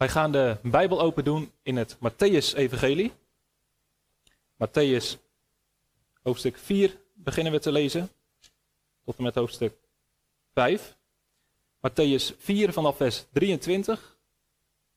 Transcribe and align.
Wij 0.00 0.08
gaan 0.08 0.32
de 0.32 0.56
Bijbel 0.62 1.00
open 1.00 1.24
doen 1.24 1.52
in 1.62 1.76
het 1.76 1.96
Matthäus-evangelie. 1.96 3.12
Matthäus 4.56 5.16
hoofdstuk 6.22 6.58
4 6.58 7.00
beginnen 7.14 7.52
we 7.52 7.58
te 7.58 7.72
lezen, 7.72 8.10
tot 9.04 9.16
en 9.16 9.22
met 9.22 9.34
hoofdstuk 9.34 9.74
5. 10.54 10.96
Matthäus 11.76 12.36
4 12.38 12.72
vanaf 12.72 12.96
vers 12.96 13.26
23 13.32 14.18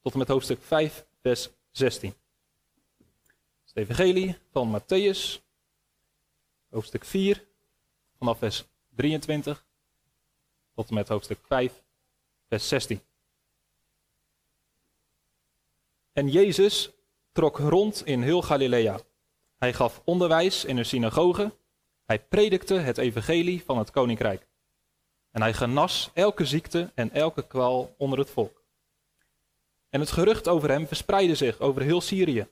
tot 0.02 0.13
en 0.13 0.20
met 0.20 0.28
hoofdstuk 0.28 0.62
5, 0.62 1.06
vers 1.22 1.49
16. 1.72 2.13
Het 3.65 3.76
evangelie 3.76 4.38
van 4.51 4.81
Matthäus, 4.81 5.42
hoofdstuk 6.70 7.06
4, 7.06 7.46
vanaf 8.17 8.38
vers 8.38 8.63
23 8.96 9.65
tot 10.76 10.90
en 10.90 10.94
met 10.94 11.08
hoofdstuk 11.08 11.40
5, 11.47 11.83
vers 12.47 12.67
16. 12.67 13.01
En 16.14 16.27
Jezus 16.27 16.91
trok 17.31 17.58
rond 17.58 18.05
in 18.05 18.21
heel 18.21 18.41
Galilea. 18.41 18.99
Hij 19.58 19.73
gaf 19.73 20.02
onderwijs 20.04 20.66
in 20.66 20.77
een 20.77 20.85
synagoge. 20.85 21.54
Hij 22.05 22.20
predikte 22.20 22.73
het 22.73 22.98
evangelie 22.98 23.63
van 23.63 23.77
het 23.77 23.91
koninkrijk. 23.91 24.48
En 25.31 25.41
hij 25.41 25.54
genas 25.54 26.09
elke 26.13 26.45
ziekte 26.45 26.91
en 26.94 27.12
elke 27.12 27.48
kwaal 27.48 27.94
onder 27.98 28.20
het 28.20 28.30
volk. 28.30 28.63
En 29.90 29.99
het 29.99 30.12
gerucht 30.12 30.48
over 30.48 30.70
hem 30.70 30.88
verspreidde 30.88 31.35
zich 31.35 31.59
over 31.59 31.81
heel 31.81 32.02
Syrië. 32.02 32.48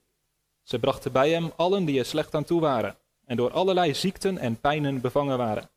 Ze 0.64 0.80
brachten 0.80 1.12
bij 1.12 1.30
hem 1.30 1.52
allen 1.56 1.86
die 1.86 2.00
er 2.00 2.06
slecht 2.06 2.36
aan 2.36 2.44
toe 2.44 2.62
waren, 2.62 2.98
en 3.26 3.38
door 3.38 3.52
allerlei 3.52 3.94
ziekten 3.94 4.38
en 4.38 4.60
pijnen 4.60 5.02
bevangen 5.02 5.38
waren, 5.38 5.70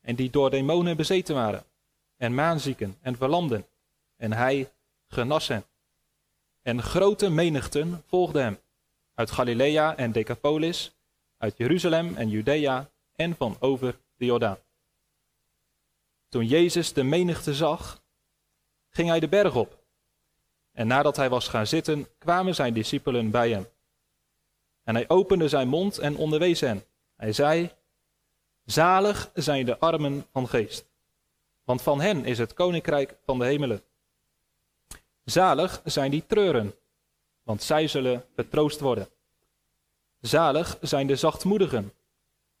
en 0.00 0.14
die 0.14 0.30
door 0.30 0.50
demonen 0.50 0.96
bezeten 0.96 1.34
waren, 1.34 1.64
en 2.16 2.34
maanzieken 2.34 2.96
en 3.00 3.16
verlamden, 3.16 3.66
en 4.16 4.32
hij 4.32 4.72
genas 5.08 5.48
hen. 5.48 5.64
En 6.62 6.82
grote 6.82 7.30
menigten 7.30 8.02
volgden 8.06 8.42
hem, 8.42 8.58
uit 9.14 9.30
Galilea 9.30 9.96
en 9.96 10.12
Decapolis, 10.12 10.96
uit 11.38 11.56
Jeruzalem 11.56 12.16
en 12.16 12.28
Judea 12.28 12.90
en 13.16 13.36
van 13.36 13.56
over 13.60 13.98
de 14.16 14.24
Jordaan. 14.24 14.58
Toen 16.28 16.46
Jezus 16.46 16.92
de 16.92 17.02
menigte 17.02 17.54
zag, 17.54 18.02
ging 18.90 19.08
hij 19.08 19.20
de 19.20 19.28
berg 19.28 19.54
op. 19.54 19.78
En 20.72 20.86
nadat 20.86 21.16
hij 21.16 21.28
was 21.28 21.48
gaan 21.48 21.66
zitten, 21.66 22.06
kwamen 22.18 22.54
zijn 22.54 22.74
discipelen 22.74 23.30
bij 23.30 23.50
hem. 23.50 23.66
En 24.84 24.94
hij 24.94 25.08
opende 25.08 25.48
zijn 25.48 25.68
mond 25.68 25.98
en 25.98 26.16
onderwees 26.16 26.60
hen. 26.60 26.84
Hij 27.16 27.32
zei: 27.32 27.70
Zalig 28.64 29.30
zijn 29.34 29.66
de 29.66 29.78
armen 29.78 30.26
van 30.32 30.48
geest, 30.48 30.86
want 31.64 31.82
van 31.82 32.00
hen 32.00 32.24
is 32.24 32.38
het 32.38 32.54
koninkrijk 32.54 33.16
van 33.24 33.38
de 33.38 33.44
hemelen. 33.44 33.82
Zalig 35.30 35.80
zijn 35.84 36.10
die 36.10 36.26
treuren, 36.26 36.74
want 37.42 37.62
zij 37.62 37.88
zullen 37.88 38.24
vertroost 38.34 38.80
worden. 38.80 39.08
Zalig 40.20 40.78
zijn 40.80 41.06
de 41.06 41.16
zachtmoedigen, 41.16 41.92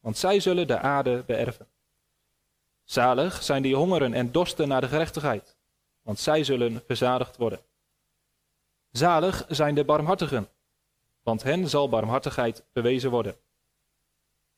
want 0.00 0.18
zij 0.18 0.40
zullen 0.40 0.66
de 0.66 0.78
aarde 0.78 1.22
beërven. 1.26 1.68
Zalig 2.84 3.42
zijn 3.42 3.62
die 3.62 3.76
hongeren 3.76 4.14
en 4.14 4.32
dorsten 4.32 4.68
naar 4.68 4.80
de 4.80 4.88
gerechtigheid, 4.88 5.56
want 6.02 6.18
zij 6.18 6.44
zullen 6.44 6.82
verzadigd 6.86 7.36
worden. 7.36 7.60
Zalig 8.90 9.44
zijn 9.48 9.74
de 9.74 9.84
barmhartigen, 9.84 10.48
want 11.22 11.42
hen 11.42 11.68
zal 11.68 11.88
barmhartigheid 11.88 12.64
bewezen 12.72 13.10
worden. 13.10 13.36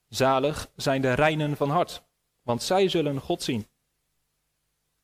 Zalig 0.09 0.71
zijn 0.77 1.03
de 1.03 1.13
reinen 1.13 1.57
van 1.57 1.71
hart, 1.71 2.03
want 2.43 2.63
zij 2.63 2.89
zullen 2.89 3.21
God 3.21 3.43
zien. 3.43 3.69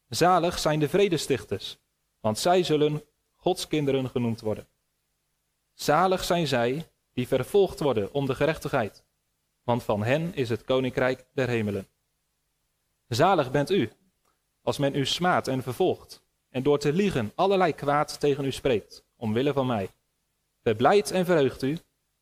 Zalig 0.09 0.59
zijn 0.59 0.79
de 0.79 0.89
vredestichters, 0.89 1.79
want 2.27 2.39
zij 2.39 2.63
zullen 2.63 3.03
Gods 3.35 3.67
kinderen 3.67 4.11
genoemd 4.11 4.41
worden. 4.41 4.69
Zalig 5.75 6.25
zijn 6.25 6.47
zij 6.47 6.89
die 7.13 7.29
vervolgd 7.29 7.81
worden 7.81 8.13
om 8.13 8.27
de 8.27 8.35
gerechtigheid, 8.35 9.05
want 9.63 9.83
van 9.83 10.03
hen 10.03 10.35
is 10.35 10.49
het 10.49 10.65
koninkrijk 10.65 11.27
der 11.33 11.49
hemelen. 11.49 11.89
Zalig 13.09 13.51
bent 13.51 13.70
u, 13.70 13.92
als 14.63 14.79
men 14.79 14.95
u 14.95 15.07
smaadt 15.07 15.48
en 15.48 15.63
vervolgt, 15.63 16.23
en 16.48 16.63
door 16.63 16.79
te 16.79 16.92
liegen 16.92 17.33
allerlei 17.35 17.73
kwaad 17.73 18.20
tegen 18.20 18.45
u 18.45 18.53
spreekt, 18.53 19.05
omwille 19.17 19.53
van 19.53 19.67
mij. 19.67 19.91
Verblijd 20.63 21.11
en 21.11 21.25
verheugt 21.25 21.63
u, 21.63 21.79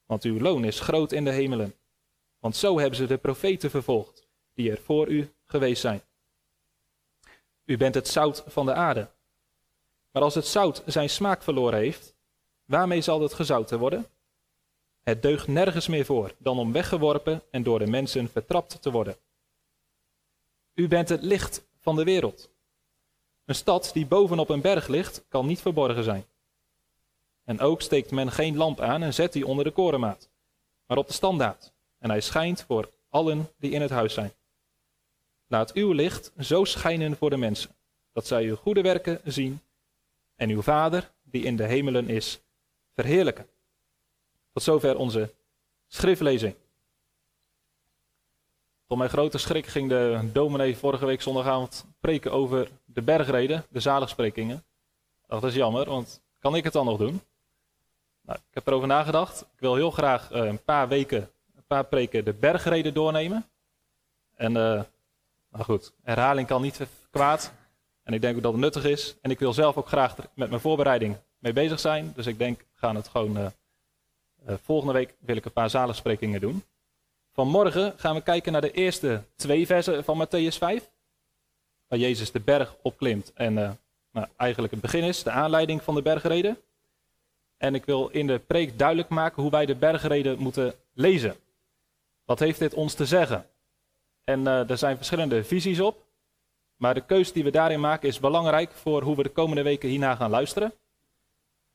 want 0.07 0.23
uw 0.23 0.41
loon 0.41 0.65
is 0.65 0.81
groot 0.81 1.13
in 1.13 1.25
de 1.25 1.33
hemelen. 1.33 1.75
Want 2.39 2.57
zo 2.57 2.79
hebben 2.79 2.97
ze 2.97 3.07
de 3.07 3.19
profeten 3.19 3.71
vervolgd, 3.71 4.29
die 4.55 4.71
er 4.71 4.79
voor 4.79 5.09
u 5.09 5.35
geweest 5.45 5.81
zijn. 5.81 6.03
U 7.65 7.77
bent 7.77 7.95
het 7.95 8.09
zout 8.09 8.45
van 8.47 8.67
de 8.67 8.75
aarde. 8.75 9.13
Maar 10.15 10.23
als 10.23 10.35
het 10.35 10.47
zout 10.47 10.83
zijn 10.87 11.11
smaak 11.11 11.43
verloren 11.43 11.79
heeft, 11.79 12.15
waarmee 12.65 13.01
zal 13.01 13.21
het 13.21 13.35
gezouten 13.35 13.79
worden? 13.79 14.07
Het 15.03 15.23
deugt 15.23 15.47
nergens 15.47 15.87
meer 15.87 16.05
voor 16.05 16.35
dan 16.39 16.59
om 16.59 16.73
weggeworpen 16.73 17.43
en 17.51 17.63
door 17.63 17.79
de 17.79 17.87
mensen 17.87 18.29
vertrapt 18.29 18.83
te 18.83 18.91
worden. 18.91 19.17
U 20.75 20.89
bent 20.89 21.09
het 21.09 21.23
licht 21.23 21.67
van 21.81 21.97
de 21.97 22.05
wereld. 22.05 22.51
Een 23.45 23.55
stad 23.55 23.91
die 23.93 24.07
bovenop 24.07 24.49
een 24.49 24.61
berg 24.61 24.87
ligt, 24.87 25.25
kan 25.29 25.47
niet 25.47 25.61
verborgen 25.61 26.05
zijn. 26.05 26.25
En 27.45 27.61
ook 27.61 27.83
steekt 27.83 28.11
men 28.11 28.33
geen 28.33 28.57
lamp 28.57 28.81
aan 28.81 29.03
en 29.03 29.15
zet 29.15 29.33
die 29.33 29.47
onder 29.47 29.65
de 29.65 29.71
korenmaat, 29.71 30.31
maar 30.87 30.99
op 30.99 31.07
de 31.07 31.13
standaard. 31.13 31.73
En 31.99 32.11
hij 32.11 32.21
schijnt 32.21 32.63
voor 32.63 32.91
allen 33.09 33.49
die 33.59 33.71
in 33.71 33.81
het 33.81 33.91
huis 33.91 34.15
zijn. 34.15 34.33
Laat 35.47 35.73
uw 35.73 35.93
licht 35.93 36.33
zo 36.39 36.65
schijnen 36.65 37.17
voor 37.17 37.31
de 37.31 37.37
mensen, 37.37 37.77
dat 38.13 38.27
zij 38.27 38.45
uw 38.45 38.57
goede 38.57 38.83
werken 38.83 39.21
zien 39.25 39.61
en 40.37 40.51
uw 40.51 40.63
Vader, 40.63 41.13
die 41.23 41.45
in 41.45 41.57
de 41.57 41.65
hemelen 41.65 42.09
is, 42.09 42.41
verheerlijken. 42.95 43.47
Tot 44.53 44.63
zover 44.63 44.97
onze 44.97 45.35
schriftlezing. 45.87 46.55
Tot 48.87 48.99
mijn 48.99 49.11
grote 49.11 49.39
schrik 49.39 49.67
ging 49.67 49.89
de 49.89 50.31
dominee 50.33 50.77
vorige 50.77 51.07
week 51.07 51.23
zondagavond 51.23 51.87
preken 52.01 52.33
over 52.33 52.71
de 52.85 53.03
bergreden, 53.03 53.65
de 53.69 53.81
zaligsprekingen. 53.81 54.65
Dat 55.27 55.45
is 55.45 55.55
jammer, 55.55 55.89
want 55.89 56.23
kan 56.39 56.57
ik 56.57 56.65
het 56.65 56.73
dan 56.73 56.85
nog 56.85 56.99
doen? 56.99 57.21
Nou, 58.21 58.39
ik 58.39 58.55
heb 58.55 58.67
erover 58.67 58.89
nagedacht. 58.89 59.41
Ik 59.41 59.61
wil 59.61 59.75
heel 59.75 59.91
graag 59.91 60.33
uh, 60.33 60.45
een 60.45 60.65
paar 60.65 60.89
weken, 60.89 61.31
een 61.57 61.67
paar 61.67 61.85
preken 61.85 62.25
de 62.25 62.33
bergreden 62.33 62.95
doornemen. 62.95 63.47
En, 64.35 64.51
uh, 64.51 64.83
nou 65.51 65.65
goed, 65.65 65.93
herhaling 66.03 66.47
kan 66.47 66.63
niet 66.63 66.81
kwaad. 67.11 67.53
En 68.05 68.13
ik 68.13 68.21
denk 68.21 68.37
ook 68.37 68.43
dat 68.43 68.53
het 68.53 68.61
nuttig 68.61 68.85
is. 68.85 69.17
En 69.21 69.31
ik 69.31 69.39
wil 69.39 69.53
zelf 69.53 69.77
ook 69.77 69.87
graag 69.87 70.17
met 70.35 70.49
mijn 70.49 70.61
voorbereiding 70.61 71.17
mee 71.39 71.53
bezig 71.53 71.81
zijn. 71.81 72.13
Dus 72.17 72.27
ik 72.27 72.39
denk, 72.39 72.59
we 72.59 72.65
gaan 72.75 72.97
het 72.97 73.09
gewoon. 73.09 73.39
Uh, 73.39 73.47
volgende 74.63 74.93
week 74.93 75.15
wil 75.19 75.37
ik 75.37 75.45
een 75.45 75.53
paar 75.53 75.71
zaligsprekingen 75.71 76.41
doen. 76.41 76.65
Vanmorgen 77.33 77.95
gaan 77.97 78.15
we 78.15 78.23
kijken 78.23 78.53
naar 78.53 78.61
de 78.61 78.71
eerste 78.71 79.23
twee 79.37 79.67
versen 79.67 80.05
van 80.05 80.27
Matthäus 80.27 80.59
5. 80.59 80.91
Waar 81.89 81.99
Jezus 81.99 82.31
de 82.31 82.41
berg 82.41 82.77
opklimt 82.83 83.33
en 83.35 83.55
nou, 84.11 84.27
eigenlijk 84.37 84.73
het 84.73 84.83
begin 84.83 85.03
is, 85.03 85.23
de 85.23 85.31
aanleiding 85.31 85.83
van 85.83 85.95
de 85.95 86.03
bergreden. 86.03 86.59
En 87.57 87.75
ik 87.75 87.85
wil 87.85 88.09
in 88.09 88.27
de 88.27 88.39
preek 88.39 88.79
duidelijk 88.79 89.09
maken 89.09 89.43
hoe 89.43 89.51
wij 89.51 89.67
de 89.67 89.75
bergreden 89.75 90.39
moeten 90.39 90.75
lezen. 90.93 91.37
Wat 92.25 92.39
heeft 92.39 92.59
dit 92.59 92.75
ons 92.75 92.95
te 92.95 93.07
zeggen? 93.07 93.47
En 94.25 94.47
er 94.47 94.79
zijn 94.79 94.97
verschillende 94.97 95.45
visies 95.45 95.81
op. 95.81 96.04
Maar 96.77 96.95
de 96.95 97.05
keus 97.05 97.33
die 97.33 97.45
we 97.45 97.51
daarin 97.51 97.81
maken 97.81 98.09
is 98.09 98.21
belangrijk 98.21 98.73
voor 98.73 99.03
hoe 99.03 99.17
we 99.17 99.23
de 99.23 99.29
komende 99.29 99.63
weken 99.63 99.89
hierna 99.89 100.15
gaan 100.15 100.31
luisteren. 100.31 100.73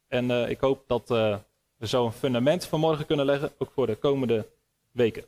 En 0.07 0.29
uh, 0.29 0.49
ik 0.49 0.59
hoop 0.59 0.83
dat 0.87 1.11
uh, 1.11 1.37
we 1.77 1.87
zo 1.87 2.05
een 2.05 2.11
fundament 2.11 2.65
van 2.65 2.79
morgen 2.79 3.05
kunnen 3.05 3.25
leggen, 3.25 3.51
ook 3.57 3.71
voor 3.71 3.87
de 3.87 3.95
komende 3.95 4.47
weken. 4.91 5.23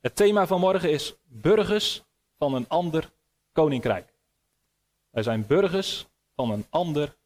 Het 0.00 0.16
thema 0.16 0.46
van 0.46 0.60
morgen 0.60 0.90
is 0.90 1.14
burgers 1.24 2.02
van 2.38 2.54
een 2.54 2.68
ander 2.68 3.10
koninkrijk. 3.52 4.12
Wij 5.10 5.22
zijn 5.22 5.46
burgers 5.46 6.06
van 6.34 6.50
een 6.50 6.66
ander 6.70 7.16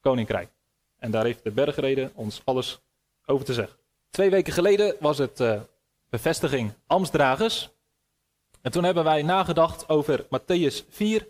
koninkrijk. 0.00 0.50
En 0.98 1.10
daar 1.10 1.24
heeft 1.24 1.42
de 1.42 1.50
bergreden 1.50 2.10
ons 2.14 2.40
alles 2.44 2.80
over 3.26 3.44
te 3.44 3.54
zeggen. 3.54 3.78
Twee 4.10 4.30
weken 4.30 4.52
geleden 4.52 4.96
was 5.00 5.18
het 5.18 5.40
uh, 5.40 5.60
bevestiging 6.10 6.72
Amstdragers. 6.86 7.70
En 8.62 8.70
toen 8.70 8.84
hebben 8.84 9.04
wij 9.04 9.22
nagedacht 9.22 9.88
over 9.88 10.24
Matthäus 10.24 10.88
4, 10.88 11.28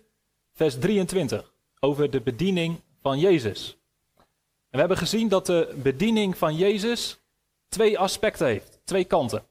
vers 0.53 0.79
23. 0.79 1.53
Over 1.81 2.11
de 2.11 2.21
bediening 2.21 2.81
van 3.01 3.19
Jezus. 3.19 3.79
En 4.17 4.25
we 4.71 4.79
hebben 4.79 4.97
gezien 4.97 5.29
dat 5.29 5.47
de 5.47 5.75
bediening 5.83 6.39
van 6.39 6.57
Jezus 6.57 7.19
twee 7.69 7.99
aspecten 7.99 8.47
heeft, 8.47 8.81
twee 8.85 9.05
kanten. 9.05 9.47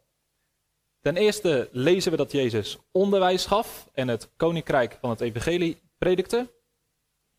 Ten 1.02 1.18
eerste 1.18 1.70
lezen 1.72 2.12
we 2.12 2.18
dat 2.18 2.32
Jezus 2.32 2.78
onderwijs 2.92 3.46
gaf 3.46 3.90
en 3.94 4.08
het 4.08 4.30
koninkrijk 4.38 4.98
van 5.02 5.10
het 5.10 5.22
evangelie 5.22 5.82
predikte. 5.98 6.54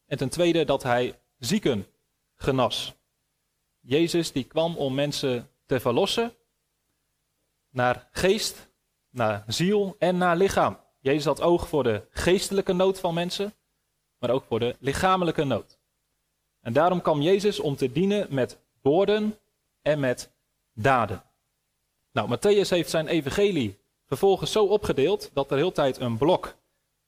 En 0.06 0.19
ten 0.19 0.29
tweede 0.29 0.64
dat 0.64 0.82
hij 0.82 1.19
zieken 1.38 1.87
genas. 2.35 2.94
Jezus 3.81 4.32
die 4.32 4.44
kwam 4.44 4.76
om 4.76 4.94
mensen 4.94 5.50
te 5.67 5.81
verlossen 5.81 6.35
naar 7.70 8.08
geest, 8.12 8.69
naar 9.11 9.45
ziel 9.47 9.97
en 9.99 10.17
naar 10.17 10.37
lichaam. 10.37 10.79
Jezus 11.01 11.25
had 11.25 11.41
oog 11.41 11.69
voor 11.69 11.83
de 11.83 12.07
geestelijke 12.11 12.73
nood 12.73 13.01
van 13.01 13.15
mensen, 13.15 13.55
maar 14.19 14.31
ook 14.31 14.45
voor 14.45 14.59
de 14.59 14.77
lichamelijke 14.79 15.45
nood. 15.45 15.79
En 16.61 16.73
daarom 16.73 17.03
kwam 17.03 17.21
Jezus 17.21 17.61
om 17.61 17.77
te 17.77 17.93
dienen 17.93 18.27
met 18.31 18.59
woorden 18.83 19.39
en 19.83 20.01
met 20.01 20.31
daden. 20.73 21.23
Nou, 22.13 22.37
Matthäus 22.37 22.69
heeft 22.69 22.91
zijn 22.91 23.09
evangelie 23.09 23.79
vervolgens 24.07 24.53
zo 24.53 24.65
opgedeeld 24.65 25.31
dat 25.33 25.51
er 25.51 25.57
heel 25.57 25.73
tijd 25.73 26.01
een 26.01 26.19
blok 26.19 26.57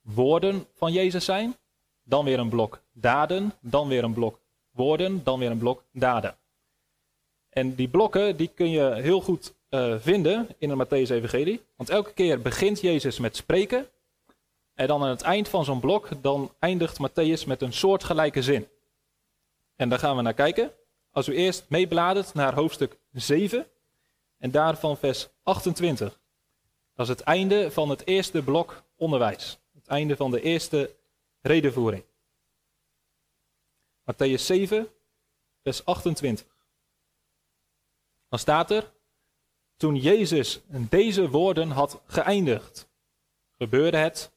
woorden 0.01 0.67
van 0.75 0.93
Jezus 0.93 1.25
zijn, 1.25 1.57
dan 2.03 2.25
weer 2.25 2.39
een 2.39 2.49
blok 2.49 2.83
daden, 2.93 3.53
dan 3.61 3.89
weer 3.89 4.05
een 4.05 4.13
blok 4.13 4.41
woorden, 4.71 5.25
dan 5.25 5.39
weer 5.39 5.51
een 5.51 5.59
blok 5.59 5.85
daden. 5.93 6.37
En 7.49 7.75
die 7.75 7.89
blokken 7.89 8.37
die 8.37 8.49
kun 8.49 8.71
je 8.71 8.95
heel 8.95 9.21
goed 9.21 9.55
uh, 9.71 9.95
vinden 9.99 10.49
in 10.59 10.69
de 10.69 10.85
Matthäus-evangelie. 10.85 11.63
Want 11.77 11.91
elke 11.91 12.13
keer 12.13 12.41
begint 12.41 12.81
Jezus 12.81 13.19
met 13.19 13.37
spreken. 13.37 13.89
En 14.75 14.87
dan 14.87 15.03
aan 15.03 15.09
het 15.09 15.23
eind 15.23 15.49
van 15.49 15.65
zo'n 15.65 15.81
blok, 15.81 16.09
dan 16.23 16.55
eindigt 16.59 16.99
Matthäus 16.99 17.47
met 17.47 17.63
een 17.63 17.73
soortgelijke 17.73 18.43
zin. 18.43 18.69
En 19.77 19.89
daar 19.89 19.99
gaan 19.99 20.17
we 20.17 20.23
naar 20.23 20.35
kijken. 20.35 20.73
Als 21.11 21.29
u 21.29 21.35
eerst 21.35 21.65
meebladert 21.69 22.35
naar 22.35 22.55
hoofdstuk 22.55 22.99
7 23.13 23.67
en 24.39 24.51
daarvan 24.51 24.97
vers 24.97 25.29
28. 25.43 26.21
Dat 26.95 27.09
is 27.09 27.15
het 27.15 27.21
einde 27.21 27.71
van 27.71 27.89
het 27.89 28.07
eerste 28.07 28.43
blok 28.43 28.83
onderwijs. 28.97 29.59
Het 29.75 29.87
einde 29.87 30.17
van 30.17 30.31
de 30.31 30.41
eerste 30.41 30.95
redenvoering. 31.41 32.05
Matthäus 34.13 34.41
7, 34.41 34.89
vers 35.63 35.85
28. 35.85 36.47
Dan 38.29 38.39
staat 38.39 38.71
er, 38.71 38.93
toen 39.81 39.97
Jezus 39.97 40.61
deze 40.69 41.29
woorden 41.29 41.71
had 41.71 42.03
geëindigd, 42.07 42.89
gebeurde 43.59 43.97
het. 43.97 44.33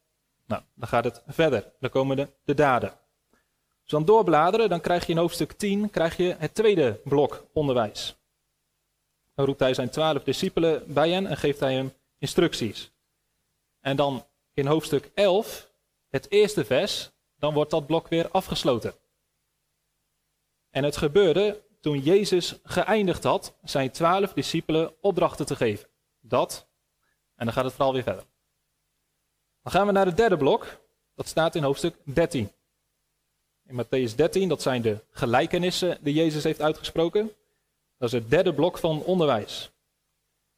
Nou, 0.46 0.64
dan 0.74 0.88
gaat 0.88 1.04
het 1.04 1.24
verder. 1.28 1.74
Dan 1.80 1.90
komen 1.90 2.16
de, 2.18 2.28
de 2.44 2.54
daden. 2.54 2.90
Als 3.82 3.92
dan 3.92 4.06
doorbladeren, 4.06 4.70
dan 4.70 4.82
krijg 4.82 5.06
je 5.06 5.12
in 5.12 5.18
hoofdstuk 5.18 5.52
10 5.52 5.90
krijg 5.90 6.18
je 6.18 6.36
het 6.38 6.56
tweede 6.56 7.00
blok 7.04 7.46
onderwijs. 7.54 8.16
Dan 9.36 9.46
roept 9.46 9.60
hij 9.60 9.74
zijn 9.74 9.90
twaalf 9.90 10.24
discipelen 10.24 10.94
bij 10.94 11.10
hen 11.10 11.26
en 11.26 11.38
geeft 11.38 11.60
hij 11.60 11.74
hem 11.74 11.94
instructies. 12.18 12.92
En 13.80 13.96
dan 13.96 14.26
in 14.54 14.66
hoofdstuk 14.66 15.12
11, 15.14 15.72
het 16.10 16.32
eerste 16.32 16.66
vers, 16.66 17.12
dan 17.36 17.54
wordt 17.54 17.72
dat 17.72 17.86
blok 17.86 18.08
weer 18.08 18.30
afgesloten. 18.32 18.94
En 20.70 20.84
het 20.84 20.98
gebeurde 20.98 21.64
toen 21.84 22.00
Jezus 22.00 22.60
geëindigd 22.64 23.24
had 23.24 23.54
zijn 23.64 23.92
twaalf 23.92 24.34
discipelen 24.34 24.94
opdrachten 25.02 25.46
te 25.46 25.56
geven. 25.56 25.90
Dat, 26.20 26.68
en 27.36 27.46
dan 27.46 27.54
gaat 27.54 27.64
het 27.64 27.74
verhaal 27.74 27.94
weer 27.94 28.04
verder. 28.04 28.24
Dan 29.62 29.72
gaan 29.72 29.86
we 29.86 29.92
naar 29.92 30.06
het 30.06 30.18
derde 30.18 30.38
blok, 30.38 30.82
dat 31.16 31.28
staat 31.28 31.56
in 31.56 31.64
hoofdstuk 31.64 31.96
13. 32.04 32.52
In 33.66 33.84
Matthäus 33.84 34.16
13, 34.16 34.50
dat 34.50 34.62
zijn 34.62 34.82
de 34.82 35.04
gelijkenissen 35.10 35.98
die 36.02 36.14
Jezus 36.14 36.44
heeft 36.44 36.62
uitgesproken. 36.62 37.32
Dat 37.98 38.14
is 38.14 38.20
het 38.20 38.30
derde 38.30 38.54
blok 38.54 38.78
van 38.78 39.04
onderwijs. 39.04 39.72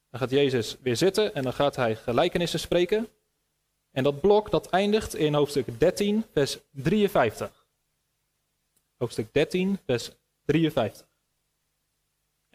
Dan 0.09 0.19
gaat 0.19 0.29
Jezus 0.29 0.77
weer 0.81 0.97
zitten 0.97 1.33
en 1.33 1.43
dan 1.43 1.53
gaat 1.53 1.75
hij 1.75 1.95
gelijkenissen 1.95 2.59
spreken. 2.59 3.07
En 3.91 4.03
dat 4.03 4.21
blok 4.21 4.51
dat 4.51 4.69
eindigt 4.69 5.15
in 5.15 5.33
hoofdstuk 5.33 5.79
13, 5.79 6.25
vers 6.33 6.57
53. 6.71 7.65
Hoofdstuk 8.97 9.33
13, 9.33 9.79
vers 9.85 10.11
53. 10.45 11.13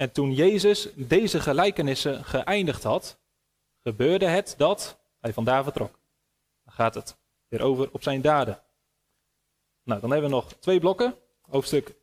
En 0.00 0.12
toen 0.12 0.34
Jezus 0.34 0.88
deze 0.94 1.40
gelijkenissen 1.40 2.24
geëindigd 2.24 2.82
had, 2.82 3.18
gebeurde 3.78 4.26
het 4.26 4.54
dat 4.56 4.98
hij 5.18 5.32
vandaar 5.32 5.62
vertrok. 5.62 5.98
Dan 6.64 6.72
gaat 6.72 6.94
het 6.94 7.16
weer 7.48 7.62
over 7.62 7.88
op 7.92 8.02
zijn 8.02 8.20
daden. 8.20 8.62
Nou, 9.82 10.00
dan 10.00 10.10
hebben 10.10 10.30
we 10.30 10.36
nog 10.36 10.52
twee 10.52 10.80
blokken. 10.80 11.16
Hoofdstuk 11.40 11.94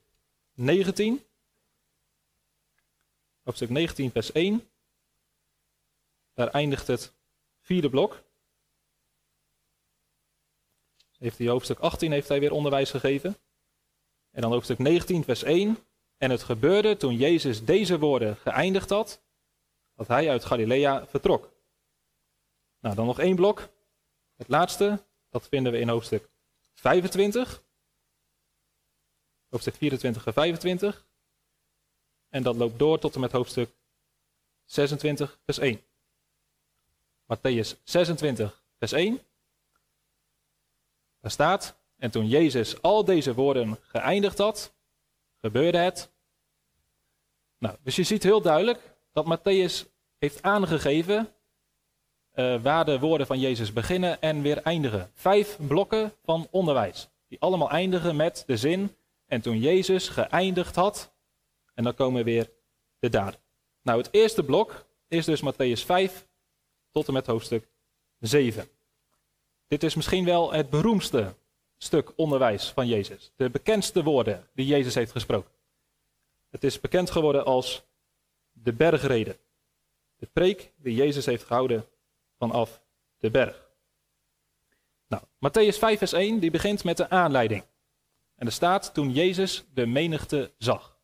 19. 0.53 1.25
Hoofdstuk 3.43 3.69
19, 3.69 4.11
vers 4.11 4.31
1. 4.31 4.69
Daar 6.33 6.47
eindigt 6.47 6.87
het 6.87 7.13
vierde 7.61 7.89
blok. 7.89 8.23
Heeft 11.17 11.37
hij 11.37 11.47
hoofdstuk 11.47 11.79
18 11.79 12.11
heeft 12.11 12.27
hij 12.27 12.39
weer 12.39 12.51
onderwijs 12.51 12.89
gegeven. 12.89 13.37
En 14.31 14.41
dan 14.41 14.51
hoofdstuk 14.51 14.77
19, 14.77 15.23
vers 15.23 15.43
1. 15.43 15.77
En 16.17 16.29
het 16.29 16.43
gebeurde 16.43 16.97
toen 16.97 17.15
Jezus 17.15 17.65
deze 17.65 17.99
woorden 17.99 18.35
geëindigd 18.35 18.89
had, 18.89 19.21
dat 19.95 20.07
hij 20.07 20.29
uit 20.29 20.45
Galilea 20.45 21.07
vertrok. 21.07 21.51
Nou, 22.79 22.95
dan 22.95 23.05
nog 23.05 23.19
één 23.19 23.35
blok. 23.35 23.69
Het 24.35 24.47
laatste, 24.47 25.03
dat 25.29 25.47
vinden 25.47 25.71
we 25.71 25.79
in 25.79 25.89
hoofdstuk 25.89 26.29
25. 26.73 27.63
Hoofdstuk 29.49 29.75
24 29.75 30.25
en 30.25 30.33
25. 30.33 31.05
En 32.29 32.43
dat 32.43 32.55
loopt 32.55 32.79
door 32.79 32.99
tot 32.99 33.15
en 33.15 33.21
met 33.21 33.31
hoofdstuk 33.31 33.69
26, 34.65 35.39
vers 35.45 35.57
1. 35.57 35.81
Matthäus 37.23 37.83
26, 37.83 38.63
vers 38.77 38.91
1. 38.91 39.19
Daar 41.19 41.31
staat, 41.31 41.77
en 41.97 42.11
toen 42.11 42.27
Jezus 42.27 42.81
al 42.81 43.05
deze 43.05 43.33
woorden 43.33 43.77
geëindigd 43.81 44.37
had, 44.37 44.73
gebeurde 45.41 45.77
het. 45.77 46.11
Nou, 47.57 47.75
dus 47.83 47.95
je 47.95 48.03
ziet 48.03 48.23
heel 48.23 48.41
duidelijk 48.41 48.95
dat 49.13 49.37
Matthäus 49.37 49.87
heeft 50.17 50.41
aangegeven 50.41 51.33
uh, 52.35 52.61
waar 52.61 52.85
de 52.85 52.99
woorden 52.99 53.27
van 53.27 53.39
Jezus 53.39 53.73
beginnen 53.73 54.21
en 54.21 54.41
weer 54.41 54.61
eindigen. 54.61 55.11
Vijf 55.13 55.57
blokken 55.67 56.13
van 56.23 56.47
onderwijs, 56.51 57.09
die 57.27 57.39
allemaal 57.39 57.69
eindigen 57.69 58.15
met 58.15 58.43
de 58.45 58.57
zin, 58.57 58.95
en 59.25 59.41
toen 59.41 59.59
Jezus 59.59 60.09
geëindigd 60.09 60.75
had, 60.75 61.13
en 61.73 61.83
dan 61.83 61.93
komen 61.93 62.23
weer 62.23 62.51
de 62.99 63.09
daden. 63.09 63.39
Nou, 63.81 63.97
het 63.97 64.09
eerste 64.11 64.43
blok 64.43 64.85
is 65.07 65.25
dus 65.25 65.41
Matthäus 65.41 65.85
5 65.85 66.27
tot 66.91 67.07
en 67.07 67.13
met 67.13 67.27
hoofdstuk 67.27 67.67
7. 68.19 68.67
Dit 69.67 69.83
is 69.83 69.95
misschien 69.95 70.25
wel 70.25 70.51
het 70.51 70.69
beroemdste 70.69 71.35
stuk 71.77 72.11
onderwijs 72.15 72.69
van 72.69 72.87
Jezus. 72.87 73.31
De 73.35 73.49
bekendste 73.49 74.03
woorden 74.03 74.47
die 74.53 74.65
Jezus 74.65 74.95
heeft 74.95 75.11
gesproken. 75.11 75.51
Het 76.49 76.63
is 76.63 76.79
bekend 76.79 77.11
geworden 77.11 77.45
als 77.45 77.83
de 78.51 78.73
bergreden. 78.73 79.37
De 80.15 80.27
preek 80.33 80.71
die 80.75 80.95
Jezus 80.95 81.25
heeft 81.25 81.43
gehouden 81.43 81.85
vanaf 82.37 82.81
de 83.17 83.31
berg. 83.31 83.65
Nou, 85.07 85.23
Matthäus 85.23 85.77
5 85.77 85.97
vers 85.97 86.13
1 86.13 86.39
die 86.39 86.51
begint 86.51 86.83
met 86.83 86.97
de 86.97 87.09
aanleiding. 87.09 87.63
En 88.35 88.45
er 88.45 88.51
staat 88.51 88.93
toen 88.93 89.11
Jezus 89.11 89.65
de 89.73 89.85
menigte 89.85 90.51
zag. 90.57 90.97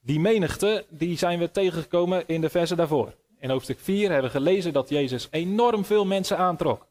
Die 0.00 0.20
menigte 0.20 0.86
die 0.88 1.18
zijn 1.18 1.38
we 1.38 1.50
tegengekomen 1.50 2.26
in 2.26 2.40
de 2.40 2.50
versen 2.50 2.76
daarvoor. 2.76 3.14
In 3.38 3.50
hoofdstuk 3.50 3.78
4 3.78 4.10
hebben 4.10 4.30
we 4.30 4.36
gelezen 4.36 4.72
dat 4.72 4.88
Jezus 4.88 5.28
enorm 5.30 5.84
veel 5.84 6.04
mensen 6.04 6.38
aantrok. 6.38 6.86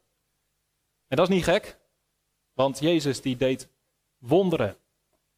En 1.08 1.18
dat 1.18 1.30
is 1.30 1.36
niet 1.36 1.44
gek, 1.44 1.79
want 2.60 2.80
Jezus 2.80 3.22
die 3.22 3.38
deed 3.38 3.68
wonderen. 4.18 4.78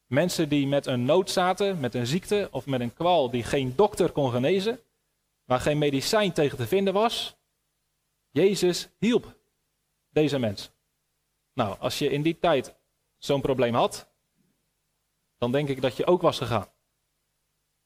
Mensen 0.06 0.48
die 0.48 0.66
met 0.66 0.86
een 0.86 1.04
nood 1.04 1.30
zaten, 1.30 1.80
met 1.80 1.94
een 1.94 2.06
ziekte 2.06 2.48
of 2.50 2.66
met 2.66 2.80
een 2.80 2.94
kwal 2.94 3.30
die 3.30 3.42
geen 3.42 3.76
dokter 3.76 4.10
kon 4.10 4.30
genezen, 4.30 4.80
waar 5.44 5.60
geen 5.60 5.78
medicijn 5.78 6.32
tegen 6.32 6.58
te 6.58 6.66
vinden 6.66 6.94
was, 6.94 7.36
Jezus 8.30 8.88
hielp 8.98 9.34
deze 10.08 10.38
mensen. 10.38 10.72
Nou, 11.52 11.78
als 11.78 11.98
je 11.98 12.10
in 12.10 12.22
die 12.22 12.38
tijd 12.38 12.74
zo'n 13.18 13.40
probleem 13.40 13.74
had, 13.74 14.08
dan 15.38 15.52
denk 15.52 15.68
ik 15.68 15.80
dat 15.80 15.96
je 15.96 16.06
ook 16.06 16.22
was 16.22 16.38
gegaan. 16.38 16.68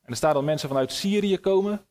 En 0.02 0.10
er 0.10 0.16
staat 0.16 0.34
dat 0.34 0.44
mensen 0.44 0.68
vanuit 0.68 0.92
Syrië 0.92 1.38
komen, 1.38 1.86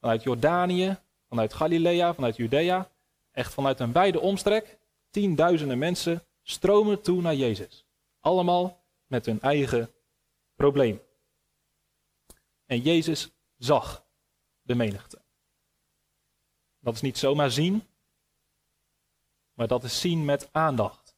vanuit 0.00 0.22
Jordanië, 0.22 0.98
vanuit 1.28 1.54
Galilea, 1.54 2.14
vanuit 2.14 2.36
Judea, 2.36 2.90
echt 3.32 3.54
vanuit 3.54 3.80
een 3.80 3.92
wijde 3.92 4.20
omstrek, 4.20 4.78
tienduizenden 5.10 5.78
mensen 5.78 6.26
stromen 6.48 7.02
toe 7.02 7.20
naar 7.20 7.34
Jezus. 7.34 7.84
Allemaal 8.20 8.84
met 9.06 9.26
hun 9.26 9.40
eigen 9.40 9.90
probleem. 10.54 11.00
En 12.66 12.80
Jezus 12.80 13.30
zag 13.56 14.06
de 14.62 14.74
menigte. 14.74 15.22
Dat 16.78 16.94
is 16.94 17.00
niet 17.00 17.18
zomaar 17.18 17.50
zien, 17.50 17.82
maar 19.52 19.66
dat 19.66 19.84
is 19.84 20.00
zien 20.00 20.24
met 20.24 20.48
aandacht. 20.52 21.16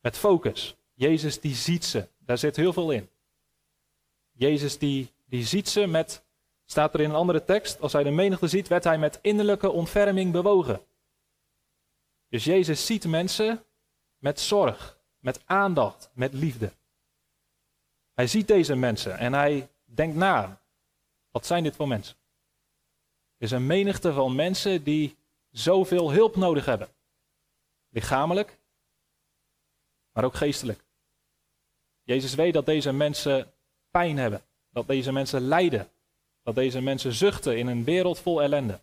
Met 0.00 0.16
focus. 0.16 0.76
Jezus 0.94 1.40
die 1.40 1.54
ziet 1.54 1.84
ze. 1.84 2.08
Daar 2.18 2.38
zit 2.38 2.56
heel 2.56 2.72
veel 2.72 2.90
in. 2.90 3.10
Jezus 4.32 4.78
die, 4.78 5.12
die 5.24 5.44
ziet 5.44 5.68
ze 5.68 5.86
met, 5.86 6.24
staat 6.64 6.94
er 6.94 7.00
in 7.00 7.10
een 7.10 7.16
andere 7.16 7.44
tekst, 7.44 7.80
als 7.80 7.92
hij 7.92 8.02
de 8.02 8.10
menigte 8.10 8.48
ziet, 8.48 8.68
werd 8.68 8.84
hij 8.84 8.98
met 8.98 9.18
innerlijke 9.22 9.70
ontferming 9.70 10.32
bewogen. 10.32 10.84
Dus 12.28 12.44
Jezus 12.44 12.86
ziet 12.86 13.06
mensen 13.06 13.64
met 14.22 14.40
zorg, 14.40 14.98
met 15.18 15.40
aandacht, 15.44 16.10
met 16.12 16.32
liefde. 16.32 16.72
Hij 18.12 18.26
ziet 18.26 18.46
deze 18.46 18.74
mensen 18.74 19.18
en 19.18 19.32
hij 19.32 19.68
denkt 19.84 20.16
na. 20.16 20.60
Wat 21.30 21.46
zijn 21.46 21.62
dit 21.62 21.76
voor 21.76 21.88
mensen? 21.88 22.16
Er 23.36 23.44
is 23.44 23.50
een 23.50 23.66
menigte 23.66 24.12
van 24.12 24.34
mensen 24.34 24.84
die 24.84 25.16
zoveel 25.50 26.12
hulp 26.12 26.36
nodig 26.36 26.64
hebben. 26.64 26.88
Lichamelijk, 27.88 28.58
maar 30.12 30.24
ook 30.24 30.34
geestelijk. 30.34 30.84
Jezus 32.02 32.34
weet 32.34 32.52
dat 32.54 32.66
deze 32.66 32.92
mensen 32.92 33.52
pijn 33.90 34.18
hebben, 34.18 34.42
dat 34.70 34.86
deze 34.86 35.12
mensen 35.12 35.40
lijden, 35.40 35.90
dat 36.42 36.54
deze 36.54 36.80
mensen 36.80 37.12
zuchten 37.12 37.58
in 37.58 37.66
een 37.66 37.84
wereld 37.84 38.18
vol 38.18 38.42
ellende. 38.42 38.80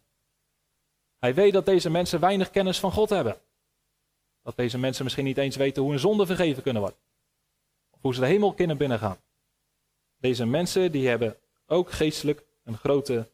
Hij 1.19 1.33
weet 1.33 1.53
dat 1.53 1.65
deze 1.65 1.89
mensen 1.89 2.19
weinig 2.19 2.49
kennis 2.49 2.79
van 2.79 2.91
God 2.91 3.09
hebben. 3.09 3.41
Dat 4.49 4.57
deze 4.57 4.77
mensen 4.77 5.03
misschien 5.03 5.25
niet 5.25 5.37
eens 5.37 5.55
weten 5.55 5.83
hoe 5.83 5.91
een 5.93 5.99
zonde 5.99 6.25
vergeven 6.25 6.63
kunnen 6.63 6.81
worden. 6.81 6.99
Of 7.89 8.01
hoe 8.01 8.13
ze 8.13 8.19
de 8.19 8.25
hemel 8.25 8.53
kunnen 8.53 8.77
binnengaan. 8.77 9.17
Deze 10.17 10.45
mensen 10.45 10.91
die 10.91 11.07
hebben 11.07 11.37
ook 11.65 11.91
geestelijk 11.91 12.45
een 12.63 12.77
grote 12.77 13.31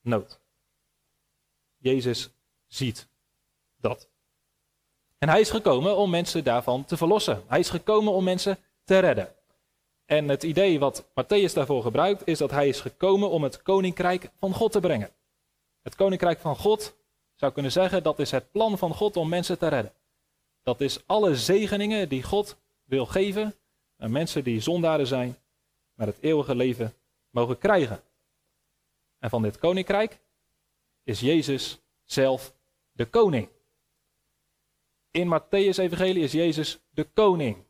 nood. 0.00 0.40
Jezus 1.76 2.30
ziet 2.66 3.08
dat. 3.76 4.08
En 5.18 5.28
hij 5.28 5.40
is 5.40 5.50
gekomen 5.50 5.96
om 5.96 6.10
mensen 6.10 6.44
daarvan 6.44 6.84
te 6.84 6.96
verlossen. 6.96 7.42
Hij 7.46 7.58
is 7.58 7.70
gekomen 7.70 8.12
om 8.12 8.24
mensen 8.24 8.58
te 8.84 8.98
redden. 8.98 9.34
En 10.04 10.28
het 10.28 10.42
idee 10.42 10.78
wat 10.78 11.04
Matthäus 11.04 11.52
daarvoor 11.52 11.82
gebruikt 11.82 12.26
is 12.26 12.38
dat 12.38 12.50
hij 12.50 12.68
is 12.68 12.80
gekomen 12.80 13.30
om 13.30 13.42
het 13.42 13.62
koninkrijk 13.62 14.30
van 14.38 14.52
God 14.52 14.72
te 14.72 14.80
brengen. 14.80 15.10
Het 15.82 15.94
koninkrijk 15.94 16.40
van 16.40 16.56
God 16.56 16.96
zou 17.34 17.52
kunnen 17.52 17.72
zeggen 17.72 18.02
dat 18.02 18.18
is 18.18 18.30
het 18.30 18.50
plan 18.50 18.78
van 18.78 18.94
God 18.94 19.16
om 19.16 19.28
mensen 19.28 19.58
te 19.58 19.68
redden. 19.68 19.92
Dat 20.66 20.80
is 20.80 21.06
alle 21.06 21.36
zegeningen 21.36 22.08
die 22.08 22.22
God 22.22 22.56
wil 22.84 23.06
geven 23.06 23.54
aan 23.96 24.10
mensen 24.10 24.44
die 24.44 24.60
zondaren 24.60 25.06
zijn, 25.06 25.36
maar 25.94 26.06
het 26.06 26.18
eeuwige 26.20 26.54
leven 26.54 26.94
mogen 27.30 27.58
krijgen. 27.58 28.02
En 29.18 29.30
van 29.30 29.42
dit 29.42 29.58
koninkrijk 29.58 30.20
is 31.02 31.20
Jezus 31.20 31.78
zelf 32.04 32.54
de 32.92 33.04
koning. 33.04 33.48
In 35.10 35.40
Matthäus 35.40 35.78
Evangelie 35.78 36.22
is 36.22 36.32
Jezus 36.32 36.78
de 36.90 37.04
koning. 37.04 37.64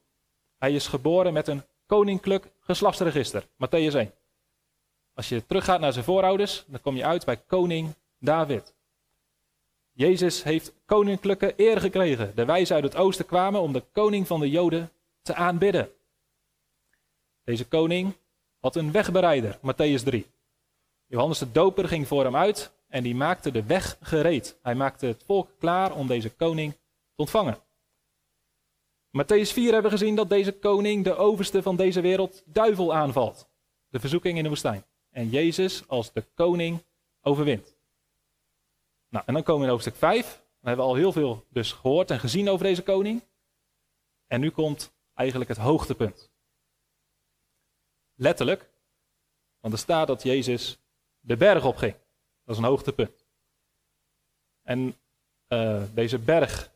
Hij 0.58 0.72
is 0.72 0.86
geboren 0.86 1.32
met 1.32 1.48
een 1.48 1.64
koninklijk 1.86 2.52
geslachtsregister. 2.60 3.46
Matthäus 3.46 3.94
1. 3.94 4.14
Als 5.14 5.28
je 5.28 5.46
teruggaat 5.46 5.80
naar 5.80 5.92
zijn 5.92 6.04
voorouders, 6.04 6.64
dan 6.66 6.80
kom 6.80 6.96
je 6.96 7.04
uit 7.04 7.24
bij 7.24 7.36
koning 7.36 7.94
David. 8.18 8.75
Jezus 9.96 10.42
heeft 10.42 10.72
koninklijke 10.86 11.52
eer 11.56 11.80
gekregen. 11.80 12.32
De 12.34 12.44
wijzen 12.44 12.74
uit 12.74 12.84
het 12.84 12.96
oosten 12.96 13.26
kwamen 13.26 13.60
om 13.60 13.72
de 13.72 13.82
koning 13.92 14.26
van 14.26 14.40
de 14.40 14.50
Joden 14.50 14.92
te 15.22 15.34
aanbidden. 15.34 15.90
Deze 17.44 17.68
koning 17.68 18.16
had 18.60 18.76
een 18.76 18.92
wegbereider, 18.92 19.58
Matthäus 19.58 20.02
3. 20.04 20.26
Johannes 21.06 21.38
de 21.38 21.52
Doper 21.52 21.88
ging 21.88 22.06
voor 22.06 22.24
hem 22.24 22.36
uit 22.36 22.72
en 22.88 23.02
die 23.02 23.14
maakte 23.14 23.50
de 23.50 23.64
weg 23.64 23.96
gereed. 24.00 24.58
Hij 24.62 24.74
maakte 24.74 25.06
het 25.06 25.22
volk 25.26 25.50
klaar 25.58 25.94
om 25.94 26.06
deze 26.06 26.30
koning 26.30 26.72
te 26.72 26.78
ontvangen. 27.16 27.58
Matthäus 29.10 29.52
4 29.52 29.72
hebben 29.72 29.90
we 29.90 29.98
gezien 29.98 30.14
dat 30.14 30.28
deze 30.28 30.52
koning, 30.52 31.04
de 31.04 31.14
overste 31.14 31.62
van 31.62 31.76
deze 31.76 32.00
wereld, 32.00 32.42
duivel 32.46 32.94
aanvalt. 32.94 33.48
De 33.88 34.00
verzoeking 34.00 34.36
in 34.36 34.42
de 34.42 34.48
woestijn. 34.48 34.84
En 35.10 35.28
Jezus 35.28 35.88
als 35.88 36.12
de 36.12 36.24
koning 36.34 36.84
overwint. 37.22 37.75
Nou, 39.08 39.24
en 39.26 39.34
dan 39.34 39.42
komen 39.42 39.60
we 39.60 39.66
in 39.66 39.72
hoofdstuk 39.72 39.96
5. 39.96 40.26
Dan 40.26 40.42
hebben 40.60 40.84
we 40.84 40.90
al 40.90 40.96
heel 40.96 41.12
veel 41.12 41.44
dus 41.48 41.72
gehoord 41.72 42.10
en 42.10 42.18
gezien 42.18 42.48
over 42.48 42.66
deze 42.66 42.82
koning. 42.82 43.22
En 44.26 44.40
nu 44.40 44.50
komt 44.50 44.92
eigenlijk 45.14 45.50
het 45.50 45.58
hoogtepunt. 45.58 46.30
Letterlijk, 48.14 48.70
want 49.60 49.74
er 49.74 49.80
staat 49.80 50.06
dat 50.06 50.22
Jezus 50.22 50.78
de 51.20 51.36
berg 51.36 51.64
opging. 51.64 51.92
Dat 52.44 52.54
is 52.54 52.62
een 52.62 52.68
hoogtepunt. 52.68 53.26
En 54.62 54.94
uh, 55.48 55.82
deze 55.94 56.18
berg 56.18 56.70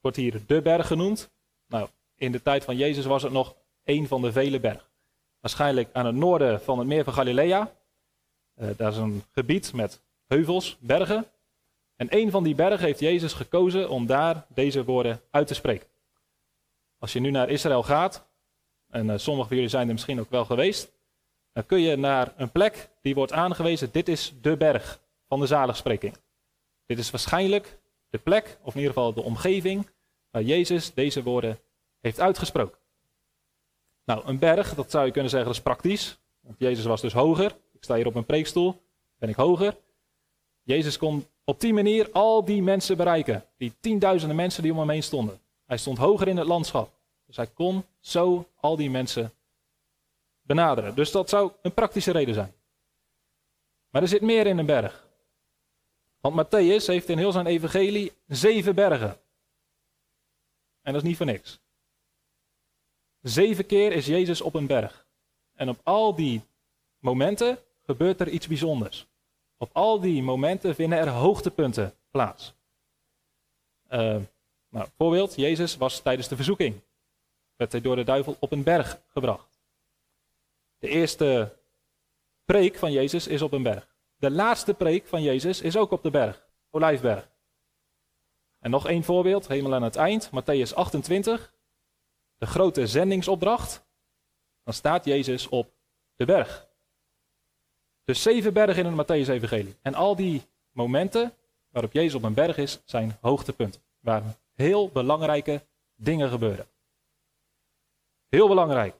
wordt 0.00 0.16
hier 0.16 0.46
de 0.46 0.62
berg 0.62 0.86
genoemd. 0.86 1.30
Nou, 1.66 1.88
in 2.14 2.32
de 2.32 2.42
tijd 2.42 2.64
van 2.64 2.76
Jezus 2.76 3.04
was 3.04 3.22
het 3.22 3.32
nog 3.32 3.56
een 3.84 4.08
van 4.08 4.22
de 4.22 4.32
vele 4.32 4.60
bergen. 4.60 4.88
Waarschijnlijk 5.40 5.88
aan 5.92 6.06
het 6.06 6.14
noorden 6.14 6.60
van 6.60 6.78
het 6.78 6.86
meer 6.86 7.04
van 7.04 7.12
Galilea. 7.12 7.72
Uh, 8.54 8.68
daar 8.76 8.90
is 8.90 8.96
een 8.96 9.24
gebied 9.30 9.72
met 9.72 10.02
heuvels, 10.26 10.76
bergen. 10.80 11.26
En 11.96 12.06
een 12.10 12.30
van 12.30 12.44
die 12.44 12.54
bergen 12.54 12.86
heeft 12.86 13.00
Jezus 13.00 13.32
gekozen 13.32 13.88
om 13.88 14.06
daar 14.06 14.46
deze 14.48 14.84
woorden 14.84 15.20
uit 15.30 15.46
te 15.46 15.54
spreken. 15.54 15.88
Als 16.98 17.12
je 17.12 17.20
nu 17.20 17.30
naar 17.30 17.50
Israël 17.50 17.82
gaat, 17.82 18.26
en 18.88 19.06
uh, 19.06 19.16
sommigen 19.16 19.48
van 19.48 19.56
jullie 19.56 19.70
zijn 19.70 19.86
er 19.86 19.92
misschien 19.92 20.20
ook 20.20 20.30
wel 20.30 20.44
geweest, 20.44 20.92
dan 21.52 21.66
kun 21.66 21.80
je 21.80 21.96
naar 21.96 22.32
een 22.36 22.50
plek 22.50 22.90
die 23.00 23.14
wordt 23.14 23.32
aangewezen, 23.32 23.92
dit 23.92 24.08
is 24.08 24.34
de 24.40 24.56
berg 24.56 25.00
van 25.28 25.40
de 25.40 25.46
zaligspreking. 25.46 26.16
Dit 26.86 26.98
is 26.98 27.10
waarschijnlijk 27.10 27.78
de 28.10 28.18
plek, 28.18 28.58
of 28.62 28.74
in 28.74 28.80
ieder 28.80 28.94
geval 28.94 29.12
de 29.12 29.22
omgeving, 29.22 29.90
waar 30.30 30.42
Jezus 30.42 30.94
deze 30.94 31.22
woorden 31.22 31.58
heeft 32.00 32.20
uitgesproken. 32.20 32.78
Nou, 34.04 34.26
een 34.26 34.38
berg, 34.38 34.74
dat 34.74 34.90
zou 34.90 35.06
je 35.06 35.12
kunnen 35.12 35.30
zeggen, 35.30 35.48
dat 35.48 35.58
is 35.58 35.64
praktisch. 35.64 36.18
Want 36.40 36.58
Jezus 36.58 36.84
was 36.84 37.00
dus 37.00 37.12
hoger. 37.12 37.56
Ik 37.72 37.84
sta 37.84 37.94
hier 37.94 38.06
op 38.06 38.14
een 38.14 38.24
preekstoel, 38.24 38.82
ben 39.18 39.28
ik 39.28 39.36
hoger. 39.36 39.76
Jezus 40.62 40.98
kon 40.98 41.26
op 41.44 41.60
die 41.60 41.72
manier 41.72 42.10
al 42.12 42.44
die 42.44 42.62
mensen 42.62 42.96
bereiken. 42.96 43.44
Die 43.56 43.72
tienduizenden 43.80 44.36
mensen 44.36 44.62
die 44.62 44.72
om 44.72 44.78
hem 44.78 44.90
heen 44.90 45.02
stonden. 45.02 45.40
Hij 45.66 45.76
stond 45.76 45.98
hoger 45.98 46.28
in 46.28 46.36
het 46.36 46.46
landschap. 46.46 46.90
Dus 47.26 47.36
hij 47.36 47.46
kon 47.46 47.84
zo 48.00 48.48
al 48.60 48.76
die 48.76 48.90
mensen 48.90 49.32
benaderen. 50.42 50.94
Dus 50.94 51.10
dat 51.10 51.28
zou 51.28 51.52
een 51.62 51.74
praktische 51.74 52.10
reden 52.10 52.34
zijn. 52.34 52.54
Maar 53.90 54.02
er 54.02 54.08
zit 54.08 54.20
meer 54.20 54.46
in 54.46 54.58
een 54.58 54.66
berg. 54.66 55.06
Want 56.20 56.46
Matthäus 56.46 56.86
heeft 56.86 57.08
in 57.08 57.18
heel 57.18 57.32
zijn 57.32 57.46
evangelie 57.46 58.12
zeven 58.26 58.74
bergen. 58.74 59.20
En 60.82 60.92
dat 60.92 61.02
is 61.02 61.08
niet 61.08 61.16
voor 61.16 61.26
niks. 61.26 61.60
Zeven 63.20 63.66
keer 63.66 63.92
is 63.92 64.06
Jezus 64.06 64.40
op 64.40 64.54
een 64.54 64.66
berg. 64.66 65.06
En 65.54 65.68
op 65.68 65.80
al 65.82 66.14
die 66.14 66.42
momenten 66.98 67.58
gebeurt 67.82 68.20
er 68.20 68.28
iets 68.28 68.46
bijzonders. 68.46 69.06
Op 69.62 69.70
al 69.72 70.00
die 70.00 70.22
momenten 70.22 70.74
vinden 70.74 70.98
er 70.98 71.08
hoogtepunten 71.08 71.94
plaats. 72.10 72.54
Uh, 73.90 74.16
nou, 74.68 74.88
voorbeeld, 74.96 75.36
Jezus 75.36 75.76
was 75.76 76.00
tijdens 76.00 76.28
de 76.28 76.36
verzoeking. 76.36 76.80
Werd 77.56 77.72
hij 77.72 77.80
door 77.80 77.96
de 77.96 78.04
duivel 78.04 78.36
op 78.40 78.52
een 78.52 78.62
berg 78.62 79.02
gebracht. 79.08 79.60
De 80.78 80.88
eerste 80.88 81.56
preek 82.44 82.76
van 82.76 82.92
Jezus 82.92 83.26
is 83.26 83.42
op 83.42 83.52
een 83.52 83.62
berg. 83.62 83.96
De 84.16 84.30
laatste 84.30 84.74
preek 84.74 85.06
van 85.06 85.22
Jezus 85.22 85.60
is 85.60 85.76
ook 85.76 85.90
op 85.90 86.02
de 86.02 86.10
berg, 86.10 86.46
Olijfberg. 86.70 87.30
En 88.58 88.70
nog 88.70 88.88
één 88.88 89.04
voorbeeld, 89.04 89.48
helemaal 89.48 89.74
aan 89.74 89.82
het 89.82 89.96
eind, 89.96 90.30
Matthäus 90.30 90.74
28, 90.74 91.54
de 92.36 92.46
grote 92.46 92.86
zendingsopdracht. 92.86 93.84
Dan 94.64 94.74
staat 94.74 95.04
Jezus 95.04 95.48
op 95.48 95.72
de 96.14 96.24
berg. 96.24 96.70
Dus 98.04 98.22
zeven 98.22 98.52
bergen 98.52 98.84
in 98.84 98.96
het 98.96 99.06
Matthäus-evangelie. 99.06 99.76
En 99.82 99.94
al 99.94 100.16
die 100.16 100.42
momenten 100.70 101.34
waarop 101.68 101.92
Jezus 101.92 102.14
op 102.14 102.22
een 102.22 102.34
berg 102.34 102.56
is, 102.56 102.80
zijn 102.84 103.18
hoogtepunten. 103.20 103.80
Waar 104.00 104.22
heel 104.54 104.88
belangrijke 104.88 105.66
dingen 105.94 106.30
gebeuren. 106.30 106.66
Heel 108.28 108.48
belangrijk. 108.48 108.94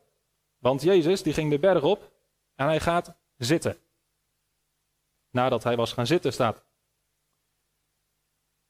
Want 0.59 0.83
Jezus 0.83 1.23
die 1.23 1.33
ging 1.33 1.51
de 1.51 1.59
berg 1.59 1.83
op 1.83 2.13
en 2.55 2.67
hij 2.67 2.81
gaat 2.81 3.15
zitten. 3.37 3.77
Nadat 5.31 5.63
hij 5.63 5.77
was 5.77 5.93
gaan 5.93 6.07
zitten 6.07 6.33
staat. 6.33 6.65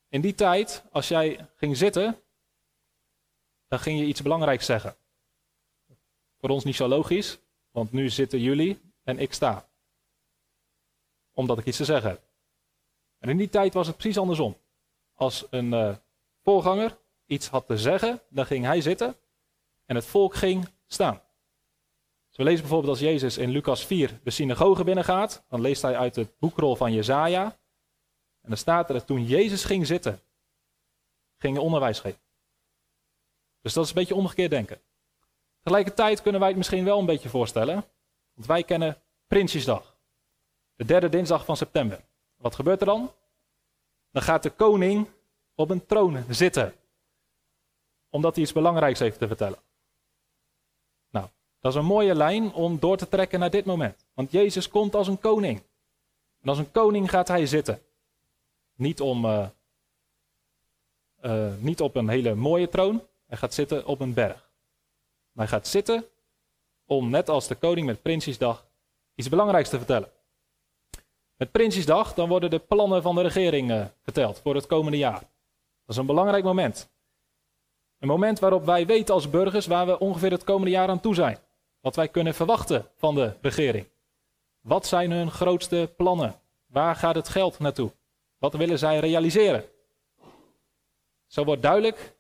In 0.09 0.21
die 0.21 0.35
tijd, 0.35 0.85
als 0.91 1.09
jij 1.09 1.49
ging 1.57 1.77
zitten, 1.77 2.23
dan 3.69 3.79
ging 3.79 3.99
je 3.99 4.07
iets 4.07 4.23
belangrijks 4.23 4.67
zeggen. 4.67 4.97
Voor 6.39 6.51
ons 6.51 6.65
niet 6.65 6.77
zo 6.77 6.89
logisch, 6.89 7.39
want 7.71 7.93
nu 7.93 8.09
zitten 8.11 8.41
jullie 8.41 8.81
en 9.03 9.19
ik 9.19 9.33
sta 9.33 9.69
omdat 11.33 11.59
ik 11.59 11.67
iets 11.67 11.77
te 11.77 11.85
zeggen 11.85 12.11
heb. 12.11 12.23
En 13.19 13.29
in 13.29 13.37
die 13.37 13.49
tijd 13.49 13.75
was 13.75 13.87
het 13.87 13.97
precies 13.97 14.19
andersom. 14.19 14.57
Als 15.15 15.47
een 15.51 15.73
uh, 15.73 15.97
voorganger 16.43 16.99
iets 17.27 17.49
had 17.49 17.67
te 17.67 17.79
zeggen, 17.79 18.21
dan 18.29 18.47
ging 18.47 18.65
hij 18.65 18.81
zitten 18.81 19.17
en 19.87 19.95
het 19.95 20.05
volk 20.05 20.35
ging 20.35 20.69
staan. 20.87 21.23
Dus 22.29 22.37
we 22.37 22.43
lezen 22.43 22.61
bijvoorbeeld 22.61 22.91
als 22.91 23.01
Jezus 23.01 23.39
in 23.39 23.51
Lucas 23.51 23.87
4 23.87 24.21
de 24.23 24.31
synagoge 24.31 24.85
binnengaat, 24.85 25.45
dan 25.49 25.61
leest 25.61 25.83
hij 25.83 25.97
uit 25.97 26.17
het 26.17 26.39
boekrol 26.39 26.77
van 26.77 26.93
Jezaja. 26.93 27.45
En 28.41 28.49
dan 28.49 28.57
staat 28.57 28.89
er 28.89 28.95
dat 28.95 29.07
toen 29.07 29.25
Jezus 29.25 29.65
ging 29.65 29.87
zitten, 29.87 30.21
ging 31.39 31.55
hij 31.55 31.65
onderwijs 31.65 32.01
geven. 32.01 32.21
Dus 33.61 33.73
dat 33.73 33.85
is 33.85 33.91
een 33.91 33.97
beetje 33.97 34.15
omgekeerd 34.15 34.51
denken. 34.51 34.81
Tegelijkertijd 35.63 36.23
kunnen 36.23 36.41
wij 36.41 36.49
het 36.49 36.59
misschien 36.59 36.85
wel 36.85 36.99
een 36.99 37.07
beetje 37.07 37.29
voorstellen, 37.29 37.85
want 38.35 38.47
wij 38.47 38.63
kennen 38.63 39.03
Prinsjesdag. 39.27 39.92
De 40.77 40.85
derde 40.85 41.09
dinsdag 41.09 41.45
van 41.45 41.57
september. 41.57 42.01
Wat 42.37 42.55
gebeurt 42.55 42.81
er 42.81 42.87
dan? 42.87 43.11
Dan 44.11 44.23
gaat 44.23 44.43
de 44.43 44.51
koning 44.51 45.09
op 45.55 45.71
een 45.71 45.87
troon 45.87 46.25
zitten. 46.29 46.75
Omdat 48.11 48.35
hij 48.35 48.45
iets 48.45 48.53
belangrijks 48.53 48.99
heeft 48.99 49.19
te 49.19 49.27
vertellen. 49.27 49.59
Nou, 51.11 51.27
dat 51.61 51.73
is 51.73 51.79
een 51.79 51.85
mooie 51.85 52.15
lijn 52.15 52.53
om 52.53 52.79
door 52.79 52.97
te 52.97 53.09
trekken 53.09 53.39
naar 53.41 53.51
dit 53.51 53.65
moment. 53.65 54.07
Want 54.15 54.31
Jezus 54.31 54.69
komt 54.69 54.95
als 54.95 55.09
een 55.09 55.19
koning. 55.19 55.63
En 56.41 56.49
als 56.49 56.59
een 56.59 56.71
koning 56.71 57.11
gaat 57.11 57.29
hij 57.29 57.47
zitten. 57.47 57.83
Niet, 58.75 59.01
om, 59.01 59.25
uh, 59.25 59.49
uh, 61.23 61.53
niet 61.59 61.81
op 61.81 61.97
een 61.97 62.09
hele 62.09 62.35
mooie 62.35 62.69
troon. 62.69 63.03
Hij 63.27 63.39
gaat 63.39 63.55
zitten 63.55 63.87
op 63.87 64.01
een 64.01 64.15
berg. 64.15 64.51
Maar 65.33 65.49
hij 65.49 65.59
gaat 65.59 65.67
zitten 65.67 66.05
om 66.87 67.11
net 67.11 67.29
als 67.29 67.47
de 67.49 67.55
koning 67.55 67.87
met 67.87 68.03
Prinsjesdag 68.03 68.67
iets 69.15 69.29
belangrijks 69.29 69.69
te 69.69 69.77
vertellen. 69.77 70.11
Met 71.43 71.53
Prinsjesdag 71.53 72.15
dan 72.15 72.29
worden 72.29 72.51
de 72.51 72.59
plannen 72.59 73.03
van 73.03 73.15
de 73.15 73.23
regering 73.23 73.71
uh, 73.71 73.85
verteld 74.03 74.39
voor 74.39 74.55
het 74.55 74.67
komende 74.67 74.99
jaar. 74.99 75.21
Dat 75.21 75.89
is 75.89 75.97
een 75.97 76.07
belangrijk 76.07 76.45
moment. 76.45 76.91
Een 77.99 78.09
moment 78.09 78.39
waarop 78.39 78.65
wij 78.65 78.87
weten 78.87 79.15
als 79.15 79.31
burgers 79.31 79.67
waar 79.67 79.87
we 79.87 79.99
ongeveer 79.99 80.31
het 80.31 80.45
komende 80.45 80.71
jaar 80.71 80.89
aan 80.89 81.01
toe 81.01 81.15
zijn. 81.15 81.39
Wat 81.81 81.97
wij 81.97 82.09
kunnen 82.09 82.35
verwachten 82.35 82.87
van 82.97 83.15
de 83.15 83.37
regering. 83.41 83.89
Wat 84.61 84.87
zijn 84.87 85.11
hun 85.11 85.31
grootste 85.31 85.93
plannen? 85.97 86.41
Waar 86.67 86.97
gaat 86.97 87.15
het 87.15 87.29
geld 87.29 87.59
naartoe? 87.59 87.93
Wat 88.39 88.55
willen 88.55 88.79
zij 88.79 88.99
realiseren? 88.99 89.65
Zo 91.27 91.45
wordt 91.45 91.63
duidelijk 91.63 92.17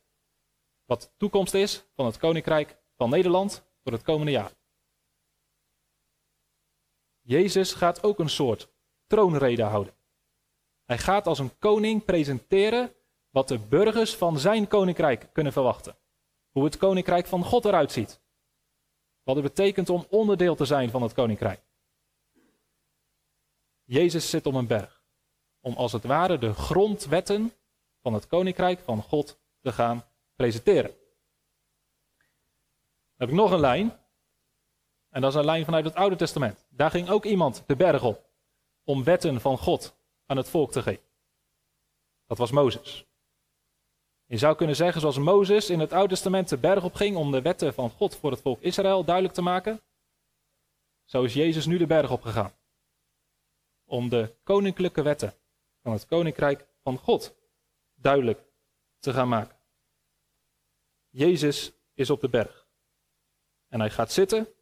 wat 0.84 1.00
de 1.00 1.08
toekomst 1.16 1.54
is 1.54 1.84
van 1.94 2.06
het 2.06 2.16
Koninkrijk 2.16 2.76
van 2.96 3.10
Nederland 3.10 3.64
voor 3.82 3.92
het 3.92 4.02
komende 4.02 4.32
jaar. 4.32 4.52
Jezus 7.20 7.72
gaat 7.72 8.02
ook 8.02 8.18
een 8.18 8.30
soort 8.30 8.71
troonrede 9.12 9.62
houden. 9.62 9.94
Hij 10.84 10.98
gaat 10.98 11.26
als 11.26 11.38
een 11.38 11.58
koning 11.58 12.04
presenteren 12.04 12.94
wat 13.30 13.48
de 13.48 13.58
burgers 13.58 14.16
van 14.16 14.38
zijn 14.38 14.68
koninkrijk 14.68 15.28
kunnen 15.32 15.52
verwachten. 15.52 15.96
Hoe 16.50 16.64
het 16.64 16.76
koninkrijk 16.76 17.26
van 17.26 17.44
God 17.44 17.64
eruit 17.64 17.92
ziet. 17.92 18.20
Wat 19.22 19.36
het 19.36 19.44
betekent 19.44 19.90
om 19.90 20.06
onderdeel 20.10 20.54
te 20.54 20.64
zijn 20.64 20.90
van 20.90 21.02
het 21.02 21.12
koninkrijk. 21.12 21.62
Jezus 23.84 24.30
zit 24.30 24.46
op 24.46 24.54
een 24.54 24.66
berg. 24.66 25.02
Om 25.60 25.74
als 25.74 25.92
het 25.92 26.04
ware 26.04 26.38
de 26.38 26.54
grondwetten 26.54 27.52
van 28.02 28.14
het 28.14 28.26
koninkrijk 28.26 28.80
van 28.80 29.02
God 29.02 29.40
te 29.60 29.72
gaan 29.72 30.04
presenteren. 30.34 30.90
Dan 30.90 31.00
heb 33.16 33.28
ik 33.28 33.34
nog 33.34 33.50
een 33.50 33.60
lijn. 33.60 33.98
En 35.08 35.20
dat 35.20 35.30
is 35.30 35.38
een 35.38 35.44
lijn 35.44 35.64
vanuit 35.64 35.84
het 35.84 35.94
Oude 35.94 36.16
Testament. 36.16 36.66
Daar 36.68 36.90
ging 36.90 37.08
ook 37.08 37.24
iemand 37.24 37.64
de 37.66 37.76
berg 37.76 38.04
op 38.04 38.30
om 38.84 39.04
wetten 39.04 39.40
van 39.40 39.58
God 39.58 39.94
aan 40.26 40.36
het 40.36 40.48
volk 40.48 40.72
te 40.72 40.82
geven. 40.82 41.04
Dat 42.26 42.38
was 42.38 42.50
Mozes. 42.50 43.06
Je 44.24 44.38
zou 44.38 44.56
kunnen 44.56 44.76
zeggen, 44.76 45.00
zoals 45.00 45.18
Mozes 45.18 45.70
in 45.70 45.80
het 45.80 45.92
Oude 45.92 46.08
Testament 46.08 46.48
de 46.48 46.56
berg 46.56 46.84
op 46.84 46.94
ging 46.94 47.16
om 47.16 47.30
de 47.30 47.42
wetten 47.42 47.74
van 47.74 47.90
God 47.90 48.16
voor 48.16 48.30
het 48.30 48.40
volk 48.40 48.60
Israël 48.60 49.04
duidelijk 49.04 49.34
te 49.34 49.42
maken, 49.42 49.80
zo 51.04 51.22
is 51.22 51.34
Jezus 51.34 51.66
nu 51.66 51.78
de 51.78 51.86
berg 51.86 52.10
op 52.10 52.22
gegaan. 52.22 52.52
Om 53.84 54.08
de 54.08 54.34
koninklijke 54.42 55.02
wetten 55.02 55.34
van 55.82 55.92
het 55.92 56.06
koninkrijk 56.06 56.66
van 56.82 56.98
God 56.98 57.34
duidelijk 57.94 58.40
te 58.98 59.12
gaan 59.12 59.28
maken. 59.28 59.56
Jezus 61.10 61.72
is 61.94 62.10
op 62.10 62.20
de 62.20 62.28
berg. 62.28 62.66
En 63.68 63.80
hij 63.80 63.90
gaat 63.90 64.12
zitten, 64.12 64.38
hij 64.38 64.54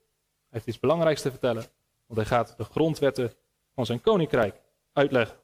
heeft 0.48 0.66
iets 0.66 0.80
belangrijks 0.80 1.22
te 1.22 1.30
vertellen, 1.30 1.64
want 2.06 2.18
hij 2.18 2.28
gaat 2.28 2.56
de 2.56 2.64
grondwetten 2.64 3.32
van 3.86 3.98
zijn 3.98 4.00
koninkrijk 4.12 4.60
uitleggen. 4.92 5.36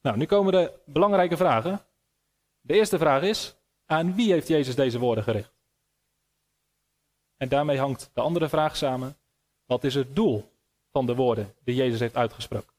Nou, 0.00 0.16
nu 0.16 0.26
komen 0.26 0.52
de 0.52 0.72
belangrijke 0.84 1.36
vragen. 1.36 1.84
De 2.60 2.74
eerste 2.74 2.98
vraag 2.98 3.22
is: 3.22 3.54
aan 3.86 4.14
wie 4.14 4.32
heeft 4.32 4.48
Jezus 4.48 4.74
deze 4.74 4.98
woorden 4.98 5.24
gericht? 5.24 5.52
En 7.36 7.48
daarmee 7.48 7.78
hangt 7.78 8.10
de 8.14 8.20
andere 8.20 8.48
vraag 8.48 8.76
samen: 8.76 9.16
wat 9.64 9.84
is 9.84 9.94
het 9.94 10.16
doel 10.16 10.50
van 10.92 11.06
de 11.06 11.14
woorden 11.14 11.54
die 11.64 11.74
Jezus 11.74 12.00
heeft 12.00 12.16
uitgesproken? 12.16 12.74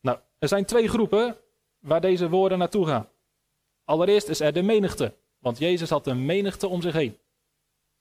Nou, 0.00 0.18
er 0.38 0.48
zijn 0.48 0.64
twee 0.64 0.88
groepen 0.88 1.36
waar 1.78 2.00
deze 2.00 2.28
woorden 2.28 2.58
naartoe 2.58 2.86
gaan. 2.86 3.08
Allereerst 3.84 4.28
is 4.28 4.40
er 4.40 4.52
de 4.52 4.62
menigte, 4.62 5.14
want 5.38 5.58
Jezus 5.58 5.90
had 5.90 6.06
een 6.06 6.26
menigte 6.26 6.68
om 6.68 6.82
zich 6.82 6.92
heen. 6.92 7.18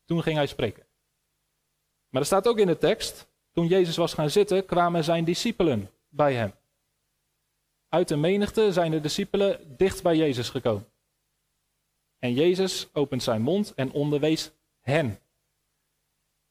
Toen 0.06 0.24
ging 0.24 0.38
hij 0.38 0.48
spreken. 0.48 0.86
Maar 2.10 2.22
er 2.22 2.28
staat 2.28 2.48
ook 2.48 2.60
in 2.60 2.68
de 2.68 2.78
tekst: 2.78 3.28
toen 3.56 3.68
Jezus 3.68 3.96
was 3.96 4.14
gaan 4.14 4.30
zitten, 4.30 4.66
kwamen 4.66 5.04
zijn 5.04 5.24
discipelen 5.24 5.90
bij 6.10 6.34
hem. 6.34 6.54
Uit 7.90 8.08
de 8.08 8.16
menigte 8.16 8.74
zijn 8.74 8.92
de 8.92 9.02
discipelen 9.02 9.76
dicht 9.78 10.04
bij 10.04 10.16
Jezus 10.16 10.50
gekomen. 10.50 10.88
En 12.20 12.34
Jezus 12.34 12.88
opent 12.94 13.24
zijn 13.24 13.42
mond 13.42 13.74
en 13.74 13.92
onderwees 13.92 14.52
hen. 14.82 15.20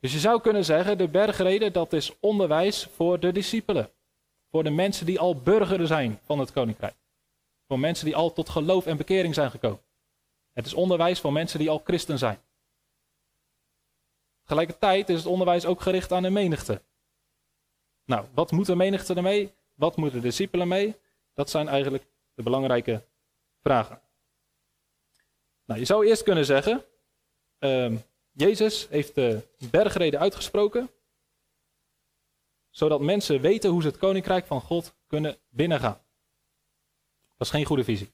Dus 0.01 0.13
je 0.13 0.19
zou 0.19 0.41
kunnen 0.41 0.65
zeggen, 0.65 0.99
de 0.99 1.09
bergreden, 1.09 1.73
dat 1.73 1.93
is 1.93 2.13
onderwijs 2.21 2.85
voor 2.85 3.21
de 3.21 3.33
discipelen. 3.33 3.91
Voor 4.51 4.65
de 4.65 4.71
mensen 4.71 5.07
die 5.07 5.21
al 5.21 5.37
burgeren 5.37 5.87
zijn 5.87 6.21
van 6.23 6.39
het 6.39 6.53
koninkrijk. 6.53 6.95
Voor 7.67 7.79
mensen 7.79 8.05
die 8.05 8.17
al 8.17 8.33
tot 8.33 8.49
geloof 8.49 8.87
en 8.87 8.97
bekering 8.97 9.35
zijn 9.35 9.51
gekomen. 9.51 9.83
Het 10.53 10.67
is 10.67 10.75
onderwijs 10.75 11.21
voor 11.21 11.33
mensen 11.33 11.59
die 11.59 11.71
al 11.71 11.83
christen 11.85 12.19
zijn. 12.19 12.39
Tegelijkertijd 14.43 15.09
is 15.09 15.17
het 15.17 15.27
onderwijs 15.27 15.67
ook 15.67 15.81
gericht 15.81 16.13
aan 16.13 16.23
de 16.23 16.31
menigte. 16.31 16.83
Nou, 18.05 18.27
wat 18.35 18.51
moet 18.51 18.67
de 18.67 18.77
menigte 18.77 19.15
ermee? 19.15 19.53
Wat 19.75 19.97
moeten 19.97 20.21
de 20.21 20.27
discipelen 20.27 20.69
mee? 20.69 20.97
Dat 21.35 21.51
zijn 21.51 21.69
eigenlijk 21.69 22.07
de 22.35 22.43
belangrijke 22.43 23.05
vragen. 23.63 24.01
Nou, 25.65 25.81
je 25.81 25.87
zou 25.87 26.07
eerst 26.07 26.23
kunnen 26.23 26.45
zeggen, 26.45 26.85
uh, 27.59 27.93
Jezus 28.33 28.89
heeft 28.89 29.15
de 29.15 29.49
bergreden 29.71 30.21
uitgesproken, 30.21 30.91
zodat 32.71 33.01
mensen 33.01 33.41
weten 33.41 33.71
hoe 33.71 33.83
ze 33.83 33.89
het 33.89 33.99
koninkrijk 33.99 34.47
van 34.47 34.61
God 34.61 34.95
kunnen 35.07 35.39
binnengaan. 35.49 36.03
Dat 37.37 37.47
is 37.47 37.51
geen 37.51 37.65
goede 37.65 37.85
visie. 37.85 38.13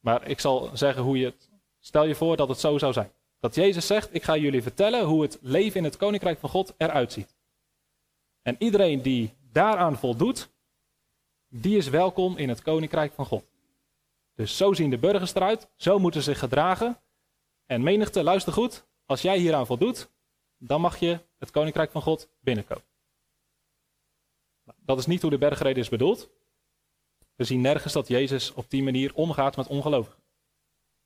Maar 0.00 0.28
ik 0.28 0.40
zal 0.40 0.70
zeggen 0.76 1.02
hoe 1.02 1.18
je 1.18 1.24
het. 1.24 1.48
Stel 1.78 2.04
je 2.04 2.14
voor 2.14 2.36
dat 2.36 2.48
het 2.48 2.58
zo 2.58 2.78
zou 2.78 2.92
zijn. 2.92 3.12
Dat 3.40 3.54
Jezus 3.54 3.86
zegt: 3.86 4.14
Ik 4.14 4.22
ga 4.22 4.36
jullie 4.36 4.62
vertellen 4.62 5.04
hoe 5.04 5.22
het 5.22 5.38
leven 5.40 5.76
in 5.76 5.84
het 5.84 5.96
koninkrijk 5.96 6.38
van 6.38 6.48
God 6.48 6.74
eruit 6.76 7.12
ziet. 7.12 7.34
En 8.42 8.56
iedereen 8.58 9.02
die 9.02 9.34
daaraan 9.52 9.98
voldoet, 9.98 10.50
die 11.48 11.76
is 11.76 11.88
welkom 11.88 12.36
in 12.36 12.48
het 12.48 12.62
koninkrijk 12.62 13.12
van 13.12 13.26
God. 13.26 13.44
Dus 14.34 14.56
zo 14.56 14.72
zien 14.72 14.90
de 14.90 14.98
burgers 14.98 15.34
eruit, 15.34 15.68
zo 15.76 15.98
moeten 15.98 16.22
ze 16.22 16.30
zich 16.30 16.38
gedragen. 16.38 17.00
En 17.66 17.82
menigte, 17.82 18.22
luister 18.22 18.52
goed, 18.52 18.86
als 19.06 19.22
jij 19.22 19.38
hieraan 19.38 19.66
voldoet, 19.66 20.10
dan 20.58 20.80
mag 20.80 20.98
je 20.98 21.20
het 21.38 21.50
koninkrijk 21.50 21.90
van 21.90 22.02
God 22.02 22.28
binnenkomen. 22.40 22.84
Dat 24.76 24.98
is 24.98 25.06
niet 25.06 25.22
hoe 25.22 25.30
de 25.30 25.38
bergreden 25.38 25.82
is 25.82 25.88
bedoeld. 25.88 26.30
We 27.34 27.44
zien 27.44 27.60
nergens 27.60 27.92
dat 27.92 28.08
Jezus 28.08 28.52
op 28.52 28.70
die 28.70 28.82
manier 28.82 29.14
omgaat 29.14 29.56
met 29.56 29.66
ongelovigen. 29.66 30.22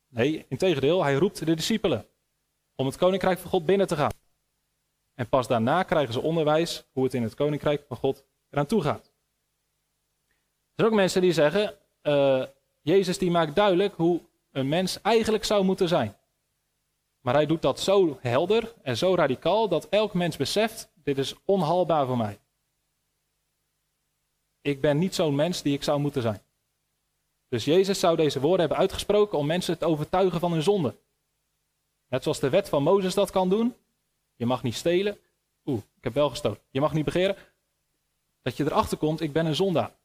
Nee, 0.09 0.45
integendeel, 0.49 1.03
hij 1.03 1.15
roept 1.15 1.47
de 1.47 1.55
discipelen 1.55 2.07
om 2.75 2.87
het 2.87 2.97
koninkrijk 2.97 3.39
van 3.39 3.51
God 3.51 3.65
binnen 3.65 3.87
te 3.87 3.97
gaan. 3.97 4.14
En 5.15 5.29
pas 5.29 5.47
daarna 5.47 5.83
krijgen 5.83 6.13
ze 6.13 6.21
onderwijs 6.21 6.85
hoe 6.93 7.05
het 7.05 7.15
in 7.15 7.23
het 7.23 7.35
koninkrijk 7.35 7.85
van 7.89 7.97
God 7.97 8.25
eraan 8.51 8.67
toe 8.67 8.83
gaat. 8.83 9.13
Er 10.27 10.75
zijn 10.75 10.89
ook 10.89 10.95
mensen 10.95 11.21
die 11.21 11.33
zeggen, 11.33 11.77
uh, 12.03 12.45
Jezus 12.81 13.19
die 13.19 13.31
maakt 13.31 13.55
duidelijk 13.55 13.95
hoe 13.95 14.21
een 14.51 14.69
mens 14.69 15.01
eigenlijk 15.01 15.45
zou 15.45 15.65
moeten 15.65 15.89
zijn. 15.89 16.17
Maar 17.21 17.35
hij 17.35 17.47
doet 17.47 17.63
dat 17.63 17.81
zo 17.81 18.19
helder 18.21 18.75
en 18.83 18.97
zo 18.97 19.15
radicaal 19.15 19.69
dat 19.69 19.89
elk 19.89 20.15
mens 20.15 20.37
beseft, 20.37 20.91
dit 20.95 21.19
is 21.19 21.35
onhaalbaar 21.45 22.07
voor 22.07 22.17
mij. 22.17 22.39
Ik 24.61 24.81
ben 24.81 24.99
niet 24.99 25.15
zo'n 25.15 25.35
mens 25.35 25.63
die 25.63 25.75
ik 25.75 25.83
zou 25.83 26.01
moeten 26.01 26.23
zijn. 26.23 26.43
Dus 27.49 27.65
Jezus 27.65 27.99
zou 27.99 28.17
deze 28.17 28.41
woorden 28.41 28.61
hebben 28.61 28.79
uitgesproken 28.79 29.39
om 29.39 29.47
mensen 29.47 29.79
te 29.79 29.87
overtuigen 29.87 30.41
van 30.41 30.53
hun 30.53 30.63
zonde. 30.63 30.95
Net 32.09 32.23
zoals 32.23 32.41
de 32.41 32.51
wet 32.51 32.69
van 32.69 32.83
Mozes 32.83 33.15
dat 33.15 33.31
kan 33.31 33.49
doen. 33.49 33.75
Je 34.37 34.47
mag 34.47 34.63
niet 34.63 34.75
stelen. 34.75 35.19
Oeh, 35.65 35.83
ik 35.97 36.05
heb 36.05 36.15
wel 36.15 36.31
gestolen. 36.31 36.59
Je 36.71 36.81
mag 36.81 36.93
niet 36.93 37.05
begeren. 37.05 37.37
Dat 38.43 38.57
je 38.57 38.65
erachter 38.65 38.99
komt, 38.99 39.21
ik 39.21 39.33
ben 39.33 39.47
een 39.47 39.55
zondaar. 39.55 39.97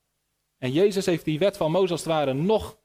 En 0.57 0.71
Jezus 0.71 1.05
heeft 1.05 1.25
die 1.25 1.39
wet 1.39 1.57
van 1.57 1.71
Mozes 1.71 1.91
als 1.91 1.99
het 1.99 2.09
ware 2.09 2.33
nog, 2.33 2.77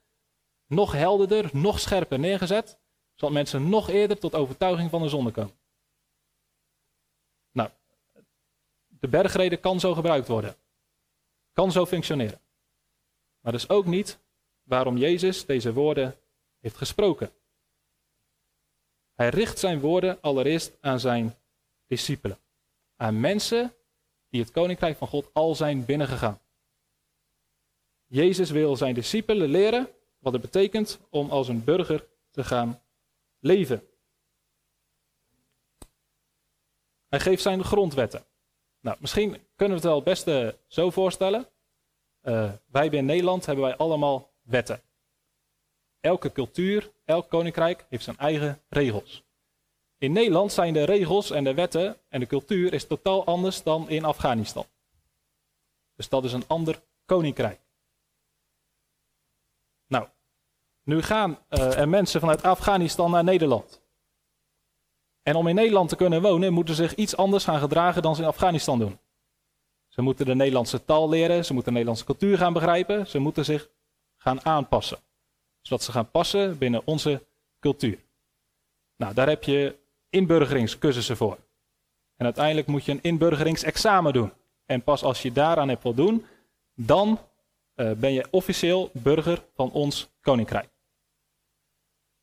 nog 0.66 0.92
helderder, 0.92 1.50
nog 1.52 1.80
scherper 1.80 2.18
neergezet. 2.18 2.78
Zodat 3.14 3.34
mensen 3.34 3.68
nog 3.68 3.88
eerder 3.88 4.18
tot 4.18 4.34
overtuiging 4.34 4.90
van 4.90 5.02
de 5.02 5.08
zonde 5.08 5.30
komen. 5.30 5.58
Nou, 7.50 7.70
de 8.86 9.08
bergreden 9.08 9.60
kan 9.60 9.80
zo 9.80 9.94
gebruikt 9.94 10.28
worden. 10.28 10.56
Kan 11.52 11.72
zo 11.72 11.86
functioneren. 11.86 12.40
Maar 13.40 13.52
dat 13.52 13.60
is 13.60 13.68
ook 13.68 13.86
niet 13.86 14.18
waarom 14.62 14.96
Jezus 14.96 15.46
deze 15.46 15.72
woorden 15.72 16.16
heeft 16.60 16.76
gesproken. 16.76 17.32
Hij 19.14 19.28
richt 19.28 19.58
zijn 19.58 19.80
woorden 19.80 20.20
allereerst 20.20 20.76
aan 20.80 21.00
zijn 21.00 21.34
discipelen. 21.86 22.38
Aan 22.96 23.20
mensen 23.20 23.74
die 24.28 24.40
het 24.40 24.50
koninkrijk 24.50 24.96
van 24.96 25.08
God 25.08 25.30
al 25.32 25.54
zijn 25.54 25.84
binnengegaan. 25.84 26.40
Jezus 28.06 28.50
wil 28.50 28.76
zijn 28.76 28.94
discipelen 28.94 29.48
leren 29.48 29.88
wat 30.18 30.32
het 30.32 30.42
betekent 30.42 31.00
om 31.10 31.30
als 31.30 31.48
een 31.48 31.64
burger 31.64 32.06
te 32.30 32.44
gaan 32.44 32.82
leven. 33.38 33.88
Hij 37.08 37.20
geeft 37.20 37.42
zijn 37.42 37.64
grondwetten. 37.64 38.24
Nou, 38.80 38.96
misschien 39.00 39.30
kunnen 39.30 39.76
we 39.76 39.82
het 39.82 39.84
wel 39.84 39.94
het 39.94 40.04
beste 40.04 40.58
zo 40.66 40.90
voorstellen. 40.90 41.48
Uh, 42.22 42.52
wij 42.66 42.88
in 42.88 43.04
Nederland 43.04 43.46
hebben 43.46 43.64
wij 43.64 43.76
allemaal 43.76 44.32
wetten. 44.42 44.82
Elke 46.04 46.32
cultuur, 46.32 46.92
elk 47.04 47.28
koninkrijk 47.28 47.86
heeft 47.88 48.04
zijn 48.04 48.18
eigen 48.18 48.62
regels. 48.68 49.24
In 49.98 50.12
Nederland 50.12 50.52
zijn 50.52 50.72
de 50.72 50.84
regels 50.84 51.30
en 51.30 51.44
de 51.44 51.54
wetten 51.54 51.96
en 52.08 52.20
de 52.20 52.26
cultuur 52.26 52.72
is 52.72 52.86
totaal 52.86 53.24
anders 53.24 53.62
dan 53.62 53.88
in 53.88 54.04
Afghanistan. 54.04 54.66
Dus 55.96 56.08
dat 56.08 56.24
is 56.24 56.32
een 56.32 56.46
ander 56.46 56.82
koninkrijk. 57.04 57.60
Nou, 59.86 60.06
nu 60.82 61.02
gaan 61.02 61.38
uh, 61.50 61.78
er 61.78 61.88
mensen 61.88 62.20
vanuit 62.20 62.42
Afghanistan 62.42 63.10
naar 63.10 63.24
Nederland. 63.24 63.82
En 65.22 65.34
om 65.34 65.46
in 65.46 65.54
Nederland 65.54 65.88
te 65.88 65.96
kunnen 65.96 66.22
wonen, 66.22 66.52
moeten 66.52 66.74
ze 66.74 66.82
zich 66.82 66.94
iets 66.94 67.16
anders 67.16 67.44
gaan 67.44 67.60
gedragen 67.60 68.02
dan 68.02 68.14
ze 68.14 68.22
in 68.22 68.28
Afghanistan 68.28 68.78
doen. 68.78 68.98
Ze 69.88 70.02
moeten 70.02 70.26
de 70.26 70.34
Nederlandse 70.34 70.84
taal 70.84 71.08
leren, 71.08 71.44
ze 71.44 71.52
moeten 71.52 71.72
de 71.72 71.78
Nederlandse 71.78 72.04
cultuur 72.04 72.38
gaan 72.38 72.52
begrijpen, 72.52 73.06
ze 73.06 73.18
moeten 73.18 73.44
zich 73.44 73.70
gaan 74.16 74.44
aanpassen. 74.44 74.98
Zodat 75.66 75.82
ze 75.82 75.92
gaan 75.92 76.10
passen 76.10 76.58
binnen 76.58 76.82
onze 76.84 77.22
cultuur. 77.60 77.98
Nou, 78.96 79.14
daar 79.14 79.28
heb 79.28 79.44
je 79.44 79.76
inburgeringscursussen 80.10 81.16
voor. 81.16 81.38
En 82.16 82.24
uiteindelijk 82.24 82.66
moet 82.66 82.84
je 82.84 82.92
een 82.92 83.02
inburgeringsexamen 83.02 84.12
doen. 84.12 84.32
En 84.66 84.82
pas 84.82 85.02
als 85.02 85.22
je 85.22 85.32
daaraan 85.32 85.68
hebt 85.68 85.82
voldoen, 85.82 86.26
dan 86.74 87.18
uh, 87.76 87.92
ben 87.92 88.12
je 88.12 88.26
officieel 88.30 88.90
burger 88.92 89.44
van 89.54 89.70
ons 89.72 90.08
koninkrijk. 90.20 90.68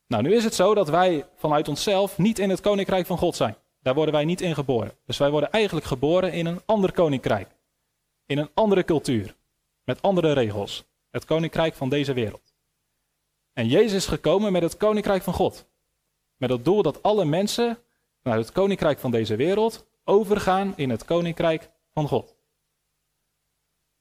Nou, 0.08 0.24
nu 0.24 0.36
is 0.36 0.44
het 0.44 0.56
zo 0.56 0.74
dat 0.74 0.90
wij 0.90 1.26
vanuit 1.36 1.68
onszelf 1.68 2.18
niet 2.18 2.40
in 2.40 2.50
het 2.50 2.62
koninkrijk 2.62 3.06
van 3.06 3.18
God 3.18 3.36
zijn. 3.36 3.56
Daar 3.80 3.94
worden 3.94 4.14
wij 4.14 4.26
niet 4.26 4.42
in 4.42 4.54
geboren. 4.54 4.92
Dus 5.06 5.18
wij 5.18 5.30
worden 5.30 5.52
eigenlijk 5.52 5.86
geboren 5.86 6.34
in 6.34 6.46
een 6.46 6.62
ander 6.66 6.92
koninkrijk. 6.92 7.48
In 8.26 8.38
een 8.38 8.50
andere 8.54 8.84
cultuur. 8.84 9.36
Met 9.84 10.02
andere 10.02 10.32
regels. 10.34 10.84
Het 11.10 11.26
koninkrijk 11.26 11.74
van 11.74 11.90
deze 11.90 12.14
wereld. 12.14 12.51
En 13.54 13.68
Jezus 13.68 13.94
is 13.94 14.06
gekomen 14.06 14.52
met 14.52 14.62
het 14.62 14.78
koninkrijk 14.78 15.24
van 15.24 15.34
God. 15.34 15.70
Met 16.38 16.50
het 16.50 16.66
doel 16.66 16.82
dat 16.82 17.04
alle 17.04 17.26
mensen 17.26 17.78
naar 18.24 18.38
het 18.38 18.52
koninkrijk 18.52 19.00
van 19.00 19.12
deze 19.12 19.36
wereld 19.36 19.88
overgaan 20.04 20.74
in 20.76 20.90
het 20.90 21.06
koninkrijk 21.06 21.70
van 21.94 22.08
God. 22.08 22.36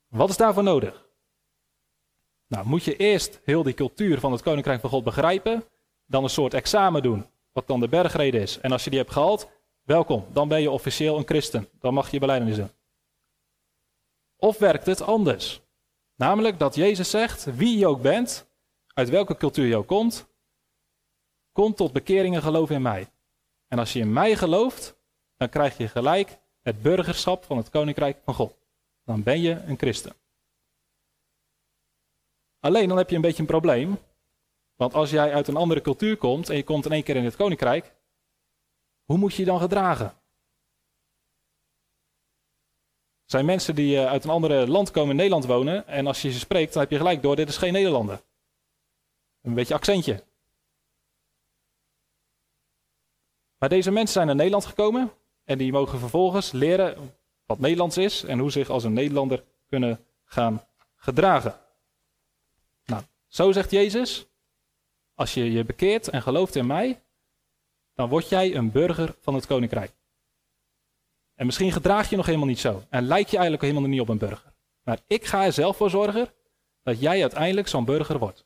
Wat 0.09 0.29
is 0.29 0.37
daarvoor 0.37 0.63
nodig? 0.63 1.09
Nou, 2.47 2.67
moet 2.67 2.85
je 2.85 2.97
eerst 2.97 3.41
heel 3.45 3.63
die 3.63 3.75
cultuur 3.75 4.21
van 4.21 4.33
het 4.33 4.43
koninkrijk 4.43 4.81
van 4.81 4.91
God 4.91 5.05
begrijpen, 5.05 5.65
dan 6.07 6.23
een 6.23 6.31
soort 6.31 6.55
examen 6.55 7.03
doen, 7.03 7.27
wat 7.53 7.67
dan 7.67 7.81
de 7.81 7.89
bergrede 7.89 8.39
is. 8.39 8.61
En 8.61 8.73
als 8.73 8.85
je 8.85 8.91
die 8.91 8.99
hebt 8.99 9.13
gehaald, 9.13 9.51
welkom, 9.83 10.27
dan 10.33 10.49
ben 10.49 10.61
je 10.61 10.71
officieel 10.71 11.17
een 11.17 11.27
christen. 11.27 11.69
Dan 11.81 11.95
mag 11.95 12.11
je 12.11 12.19
beleidenis 12.19 12.57
doen. 12.57 12.71
Of 14.37 14.59
werkt 14.59 14.87
het 14.87 15.03
anders? 15.03 15.61
Namelijk 16.17 16.59
dat 16.59 16.75
Jezus 16.75 17.11
zegt, 17.11 17.57
wie 17.57 17.79
je 17.79 17.87
ook 17.87 18.03
bent, 18.03 18.50
uit 19.01 19.09
welke 19.09 19.37
cultuur 19.37 19.67
je 19.67 19.77
ook 19.77 19.87
komt, 19.87 20.27
kom 21.53 21.75
tot 21.75 21.93
bekering 21.93 22.35
en 22.35 22.43
geloof 22.43 22.71
in 22.71 22.83
mij. 22.83 23.09
En 23.69 23.79
als 23.79 23.93
je 23.93 23.99
in 23.99 24.13
mij 24.13 24.37
gelooft, 24.37 24.99
dan 25.37 25.49
krijg 25.49 25.77
je 25.77 25.89
gelijk 25.89 26.39
het 26.61 26.83
burgerschap 26.83 27.45
van 27.45 27.57
het 27.57 27.71
koninkrijk 27.71 28.21
van 28.25 28.35
God. 28.35 28.57
Dan 29.05 29.23
ben 29.23 29.41
je 29.41 29.51
een 29.51 29.79
christen. 29.79 30.13
Alleen 32.59 32.89
dan 32.89 32.97
heb 32.97 33.11
je 33.11 33.17
een 33.17 33.23
beetje 33.23 33.41
een 33.41 33.47
probleem. 33.47 33.99
Want 34.75 34.95
als 34.95 35.11
jij 35.11 35.33
uit 35.33 35.49
een 35.49 35.57
andere 35.57 35.81
cultuur 35.81 36.17
komt 36.17 36.49
en 36.49 36.57
je 36.57 36.65
komt 36.65 36.85
in 36.85 36.93
één 36.93 37.03
keer 37.03 37.17
in 37.17 37.25
het 37.25 37.37
koninkrijk, 37.37 37.95
hoe 39.05 39.19
moet 39.19 39.35
je 39.35 39.43
je 39.43 39.49
dan 39.49 39.61
gedragen? 39.61 40.07
Er 43.25 43.37
zijn 43.37 43.45
mensen 43.45 43.75
die 43.75 43.97
eh, 43.97 44.07
uit 44.07 44.25
een 44.25 44.31
ander 44.31 44.69
land 44.69 44.91
komen 44.91 45.11
in 45.11 45.17
Nederland 45.17 45.45
wonen 45.45 45.87
en 45.87 46.07
als 46.07 46.23
je 46.23 46.33
ze 46.33 46.39
spreekt, 46.39 46.73
dan 46.73 46.83
heb 46.83 46.91
je 46.91 46.97
gelijk 46.97 47.23
door, 47.23 47.37
dit 47.37 47.49
is 47.49 47.57
geen 47.57 47.73
Nederlander. 47.73 48.23
Een 49.43 49.55
beetje 49.55 49.75
accentje. 49.75 50.25
Maar 53.59 53.69
deze 53.69 53.91
mensen 53.91 54.13
zijn 54.13 54.27
naar 54.27 54.37
Nederland 54.37 54.67
gekomen 54.67 55.13
en 55.45 55.59
die 55.59 55.73
mogen 55.73 55.99
vervolgens 55.99 56.53
leren 56.53 57.15
wat 57.47 57.59
Nederlands 57.59 57.97
is 57.97 58.25
en 58.25 58.39
hoe 58.39 58.51
zich 58.51 58.71
als 58.71 58.85
een 58.85 58.93
Nederlander 58.93 59.45
kunnen 59.67 60.05
gaan 60.25 60.67
gedragen. 60.97 61.59
Nou, 62.85 63.03
zo 63.27 63.53
zegt 63.53 63.71
Jezus, 63.71 64.27
als 65.15 65.35
je 65.35 65.53
je 65.53 65.65
bekeert 65.65 66.09
en 66.09 66.23
gelooft 66.23 66.57
in 66.57 66.67
mij, 66.67 67.03
dan 67.95 68.09
word 68.09 68.29
jij 68.29 68.55
een 68.55 68.71
burger 68.71 69.15
van 69.21 69.35
het 69.35 69.47
koninkrijk. 69.47 69.93
En 71.35 71.47
misschien 71.47 71.73
gedraag 71.73 72.11
je 72.11 72.17
nog 72.17 72.27
helemaal 72.27 72.47
niet 72.47 72.59
zo 72.59 72.83
en 72.89 73.07
lijk 73.07 73.29
je 73.29 73.37
eigenlijk 73.37 73.63
helemaal 73.63 73.89
niet 73.89 74.01
op 74.01 74.09
een 74.09 74.19
burger. 74.19 74.53
Maar 74.83 75.01
ik 75.07 75.25
ga 75.25 75.45
er 75.45 75.53
zelf 75.53 75.77
voor 75.77 75.91
zorgen 75.91 76.29
dat 76.83 77.01
jij 77.01 77.21
uiteindelijk 77.21 77.69
zo'n 77.69 77.85
burger 77.85 78.19
wordt. 78.19 78.45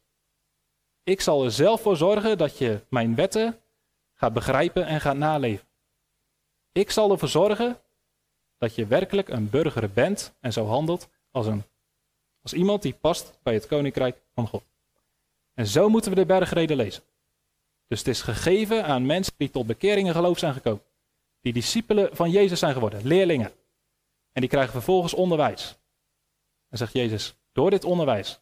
Ik 1.05 1.21
zal 1.21 1.45
er 1.45 1.53
zelf 1.53 1.81
voor 1.81 1.97
zorgen 1.97 2.39
dat 2.39 2.59
je 2.59 2.81
mijn 2.89 3.15
wetten 3.15 3.61
gaat 4.15 4.33
begrijpen 4.33 4.87
en 4.87 5.01
gaat 5.01 5.17
naleven. 5.17 5.67
Ik 6.73 6.91
zal 6.91 7.11
ervoor 7.11 7.29
zorgen 7.29 7.81
dat 8.59 8.75
je 8.75 8.87
werkelijk 8.87 9.29
een 9.29 9.51
burger 9.51 9.91
bent 9.91 10.35
en 10.41 10.53
zo 10.53 10.67
handelt 10.67 11.09
als, 11.31 11.47
een, 11.47 11.63
als 12.43 12.53
iemand 12.53 12.83
die 12.83 12.95
past 12.95 13.39
bij 13.43 13.55
het 13.55 13.67
koninkrijk 13.67 14.23
van 14.35 14.47
God. 14.47 14.65
En 15.55 15.67
zo 15.67 15.89
moeten 15.89 16.11
we 16.11 16.17
de 16.17 16.27
bergreden 16.27 16.77
lezen. 16.77 17.03
Dus 17.87 17.99
het 17.99 18.09
is 18.09 18.23
gegeven 18.23 18.85
aan 18.85 19.07
mensen 19.07 19.35
die 19.37 19.51
tot 19.51 19.67
bekering 19.67 20.09
en 20.09 20.15
geloof 20.15 20.39
zijn 20.39 20.53
gekomen. 20.53 20.83
Die 21.41 21.53
discipelen 21.53 22.17
van 22.17 22.31
Jezus 22.31 22.59
zijn 22.59 22.73
geworden, 22.73 23.07
leerlingen. 23.07 23.53
En 24.33 24.41
die 24.41 24.51
krijgen 24.51 24.73
vervolgens 24.73 25.15
onderwijs. 25.15 25.79
En 26.69 26.79
zegt 26.79 26.93
Jezus, 26.93 27.35
door 27.53 27.71
dit 27.71 27.85
onderwijs 27.85 28.41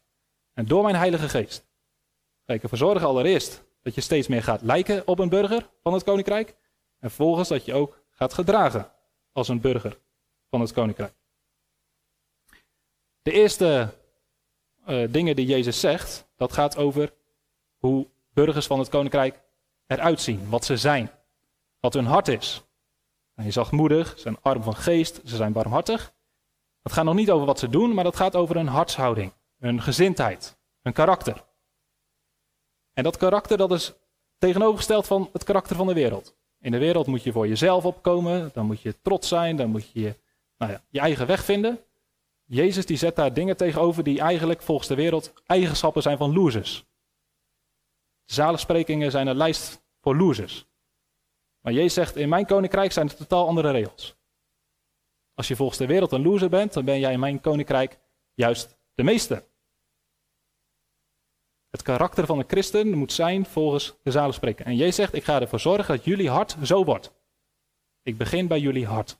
en 0.53 0.65
door 0.65 0.83
mijn 0.83 0.95
Heilige 0.95 1.29
Geest, 1.29 1.65
ik 2.45 2.63
ervoor 2.63 2.77
zorgen 2.77 3.07
allereerst 3.07 3.63
dat 3.81 3.95
je 3.95 4.01
steeds 4.01 4.27
meer 4.27 4.43
gaat 4.43 4.61
lijken 4.61 5.07
op 5.07 5.19
een 5.19 5.29
burger 5.29 5.69
van 5.83 5.93
het 5.93 6.03
koninkrijk. 6.03 6.49
En 6.99 7.09
vervolgens 7.09 7.49
dat 7.49 7.65
je 7.65 7.73
ook 7.73 8.03
gaat 8.09 8.33
gedragen 8.33 8.91
als 9.31 9.47
een 9.47 9.61
burger 9.61 9.99
van 10.49 10.61
het 10.61 10.71
koninkrijk. 10.71 11.13
De 13.21 13.31
eerste 13.31 13.93
uh, 14.87 15.07
dingen 15.09 15.35
die 15.35 15.45
Jezus 15.45 15.79
zegt, 15.79 16.27
dat 16.35 16.53
gaat 16.53 16.77
over 16.77 17.13
hoe 17.77 18.07
burgers 18.33 18.67
van 18.67 18.79
het 18.79 18.89
koninkrijk 18.89 19.41
eruit 19.87 20.21
zien, 20.21 20.49
wat 20.49 20.65
ze 20.65 20.77
zijn, 20.77 21.11
wat 21.79 21.93
hun 21.93 22.05
hart 22.05 22.27
is. 22.27 22.63
Zijn 23.35 23.51
zachtmoedig, 23.51 24.07
ze 24.07 24.19
zijn 24.19 24.41
arm 24.41 24.63
van 24.63 24.75
geest, 24.75 25.21
ze 25.25 25.35
zijn 25.35 25.51
barmhartig. 25.51 26.13
Dat 26.81 26.93
gaat 26.93 27.05
nog 27.05 27.15
niet 27.15 27.31
over 27.31 27.45
wat 27.45 27.59
ze 27.59 27.69
doen, 27.69 27.93
maar 27.93 28.03
dat 28.03 28.15
gaat 28.15 28.35
over 28.35 28.55
hun 28.55 28.67
hartshouding, 28.67 29.33
hun 29.59 29.81
gezindheid, 29.81 30.57
hun 30.81 30.93
karakter. 30.93 31.43
En 32.93 33.03
dat 33.03 33.17
karakter 33.17 33.57
dat 33.57 33.71
is 33.71 33.93
tegenovergesteld 34.37 35.07
van 35.07 35.29
het 35.33 35.43
karakter 35.43 35.75
van 35.75 35.87
de 35.87 35.93
wereld. 35.93 36.35
In 36.59 36.71
de 36.71 36.77
wereld 36.77 37.07
moet 37.07 37.23
je 37.23 37.31
voor 37.31 37.47
jezelf 37.47 37.85
opkomen, 37.85 38.49
dan 38.53 38.65
moet 38.65 38.81
je 38.81 39.01
trots 39.01 39.27
zijn, 39.27 39.55
dan 39.55 39.69
moet 39.69 39.91
je 39.91 40.15
nou 40.57 40.71
ja, 40.71 40.81
je 40.89 40.99
eigen 40.99 41.27
weg 41.27 41.43
vinden. 41.43 41.79
Jezus 42.45 42.85
die 42.85 42.97
zet 42.97 43.15
daar 43.15 43.33
dingen 43.33 43.57
tegenover 43.57 44.03
die 44.03 44.19
eigenlijk 44.19 44.61
volgens 44.61 44.87
de 44.87 44.95
wereld 44.95 45.33
eigenschappen 45.45 46.01
zijn 46.01 46.17
van 46.17 46.33
losers. 46.33 46.85
Zaligsprekingen 48.25 49.11
zijn 49.11 49.27
een 49.27 49.35
lijst 49.35 49.83
voor 50.01 50.15
losers. 50.15 50.65
Maar 51.59 51.73
Jezus 51.73 51.93
zegt, 51.93 52.15
in 52.15 52.29
mijn 52.29 52.45
koninkrijk 52.45 52.91
zijn 52.91 53.09
er 53.09 53.15
totaal 53.15 53.47
andere 53.47 53.71
regels. 53.71 54.15
Als 55.33 55.47
je 55.47 55.55
volgens 55.55 55.77
de 55.77 55.85
wereld 55.85 56.11
een 56.11 56.21
loser 56.21 56.49
bent, 56.49 56.73
dan 56.73 56.85
ben 56.85 56.99
jij 56.99 57.13
in 57.13 57.19
mijn 57.19 57.41
koninkrijk 57.41 57.99
juist 58.33 58.77
de 58.93 59.03
meeste. 59.03 59.43
Het 61.73 61.81
karakter 61.81 62.25
van 62.25 62.39
een 62.39 62.47
christen 62.47 62.97
moet 62.97 63.13
zijn 63.13 63.45
volgens 63.45 63.95
de 64.03 64.11
zaligspreker. 64.11 64.65
En 64.65 64.75
Jezus 64.75 64.95
zegt, 64.95 65.13
ik 65.13 65.23
ga 65.23 65.41
ervoor 65.41 65.59
zorgen 65.59 65.95
dat 65.95 66.05
jullie 66.05 66.29
hart 66.29 66.55
zo 66.63 66.83
wordt. 66.85 67.13
Ik 68.01 68.17
begin 68.17 68.47
bij 68.47 68.59
jullie 68.59 68.85
hart. 68.85 69.19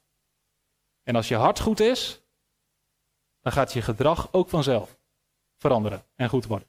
En 1.03 1.15
als 1.15 1.27
je 1.27 1.35
hart 1.35 1.59
goed 1.59 1.79
is, 1.79 2.21
dan 3.41 3.51
gaat 3.51 3.73
je 3.73 3.81
gedrag 3.81 4.33
ook 4.33 4.49
vanzelf 4.49 4.97
veranderen 5.57 6.03
en 6.15 6.29
goed 6.29 6.45
worden. 6.45 6.67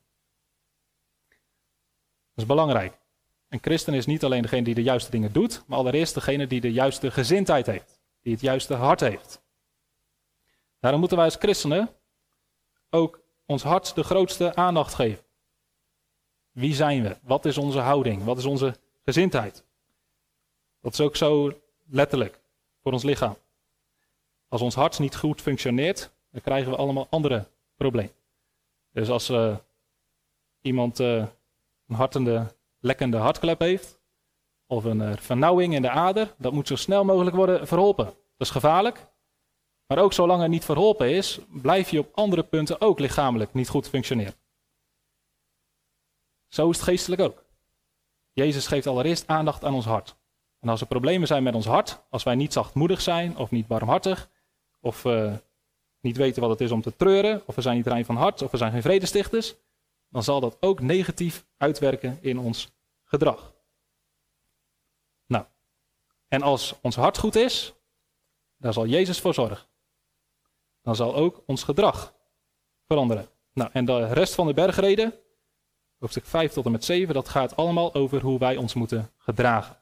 Dat 1.29 2.45
is 2.45 2.47
belangrijk. 2.47 2.99
Een 3.49 3.63
christen 3.63 3.95
is 3.95 4.07
niet 4.07 4.25
alleen 4.25 4.43
degene 4.43 4.65
die 4.65 4.75
de 4.75 4.83
juiste 4.83 5.11
dingen 5.11 5.33
doet, 5.33 5.65
maar 5.67 5.79
allereerst 5.79 6.15
degene 6.15 6.47
die 6.47 6.61
de 6.61 6.73
juiste 6.73 7.11
gezindheid 7.11 7.67
heeft, 7.67 8.01
die 8.21 8.33
het 8.33 8.41
juiste 8.41 8.75
hart 8.75 9.01
heeft. 9.01 9.43
Daarom 10.81 11.01
moeten 11.01 11.19
wij 11.19 11.27
als 11.27 11.37
christenen 11.37 11.89
ook 12.91 13.21
ons 13.47 13.63
hart 13.63 13.95
de 13.95 14.03
grootste 14.03 14.55
aandacht 14.55 14.95
geven. 14.95 15.24
Wie 16.55 16.75
zijn 16.75 17.03
we? 17.03 17.17
Wat 17.23 17.45
is 17.45 17.59
onze 17.59 17.79
houding? 17.79 18.25
Wat 18.25 18.39
is 18.39 18.45
onze 18.45 18.75
gezindheid? 19.05 19.65
Dat 20.81 20.93
is 20.93 21.01
ook 21.01 21.17
zo 21.17 21.53
letterlijk 21.87 22.41
voor 22.83 22.93
ons 22.93 23.03
lichaam. 23.03 23.37
Als 24.49 24.63
ons 24.63 24.75
hart 24.75 24.99
niet 24.99 25.17
goed 25.17 25.41
functioneert, 25.41 26.11
dan 26.31 26.41
krijgen 26.41 26.71
we 26.71 26.77
allemaal 26.77 27.07
andere 27.11 27.47
problemen. 27.77 28.13
Dus 28.93 29.09
als 29.09 29.31
uh, 29.31 29.57
iemand 30.61 31.01
uh, 31.01 31.27
een 31.87 31.95
hartende, 31.95 32.55
lekkende 32.79 33.17
hartklep 33.17 33.61
heeft, 33.61 33.99
of 34.67 34.85
een 34.85 35.01
uh, 35.01 35.17
vernauwing 35.17 35.75
in 35.75 35.83
de 35.83 35.91
ader, 35.91 36.35
dat 36.39 36.53
moet 36.53 36.69
zo 36.69 36.77
snel 36.77 37.05
mogelijk 37.05 37.37
worden 37.37 37.67
verholpen. 37.67 38.05
Dat 38.05 38.15
is 38.47 38.51
gevaarlijk. 38.51 39.07
Maar 39.87 39.99
ook 39.99 40.13
zolang 40.13 40.43
het 40.43 40.51
niet 40.51 40.65
verholpen 40.65 41.11
is, 41.11 41.39
blijf 41.49 41.91
je 41.91 41.99
op 41.99 42.11
andere 42.15 42.43
punten 42.43 42.81
ook 42.81 42.99
lichamelijk 42.99 43.55
niet 43.55 43.69
goed 43.69 43.89
functioneren. 43.89 44.35
Zo 46.55 46.71
is 46.71 46.77
het 46.77 46.85
geestelijk 46.85 47.23
ook. 47.23 47.45
Jezus 48.33 48.67
geeft 48.67 48.87
allereerst 48.87 49.27
aandacht 49.27 49.65
aan 49.65 49.75
ons 49.75 49.85
hart. 49.85 50.17
En 50.61 50.69
als 50.69 50.81
er 50.81 50.87
problemen 50.87 51.27
zijn 51.27 51.43
met 51.43 51.55
ons 51.55 51.67
hart, 51.67 52.03
als 52.11 52.23
wij 52.23 52.35
niet 52.35 52.53
zachtmoedig 52.53 53.01
zijn 53.01 53.37
of 53.37 53.51
niet 53.51 53.67
barmhartig, 53.67 54.31
of 54.81 55.03
we 55.03 55.43
niet 56.01 56.17
weten 56.17 56.43
wat 56.43 56.51
het 56.51 56.61
is 56.61 56.71
om 56.71 56.83
te 56.83 56.97
treuren, 56.97 57.43
of 57.47 57.55
we 57.55 57.61
zijn 57.61 57.77
niet 57.77 57.87
rein 57.87 58.05
van 58.05 58.17
hart, 58.17 58.43
of 58.43 58.51
we 58.51 58.57
zijn 58.57 58.73
geen 58.73 58.83
vredestichters, 58.83 59.55
dan 60.09 60.23
zal 60.23 60.41
dat 60.41 60.57
ook 60.61 60.81
negatief 60.81 61.47
uitwerken 61.57 62.19
in 62.21 62.39
ons 62.39 62.69
gedrag. 63.05 63.53
Nou, 65.27 65.45
en 66.29 66.43
als 66.43 66.75
ons 66.81 66.97
hart 66.97 67.19
goed 67.19 67.37
is, 67.37 67.75
daar 68.57 68.73
zal 68.73 68.87
Jezus 68.87 69.21
voor 69.21 69.35
zorgen. 69.35 69.67
Dan 70.83 70.97
zal 70.97 71.15
ook 71.15 71.43
ons 71.47 71.63
gedrag 71.63 72.15
veranderen. 72.87 73.29
Nou, 73.53 73.71
en 73.73 73.85
de 73.85 74.07
rest 74.07 74.35
van 74.35 74.47
de 74.47 74.55
bergreden, 74.55 75.15
hoofdstuk 76.05 76.27
5 76.27 76.53
tot 76.53 76.65
en 76.65 76.73
met 76.73 76.85
7, 76.85 77.15
dat 77.15 77.29
gaat 77.29 77.57
allemaal 77.57 77.95
over 77.95 78.21
hoe 78.21 78.39
wij 78.39 78.57
ons 78.57 78.75
moeten 78.75 79.11
gedragen. 79.17 79.77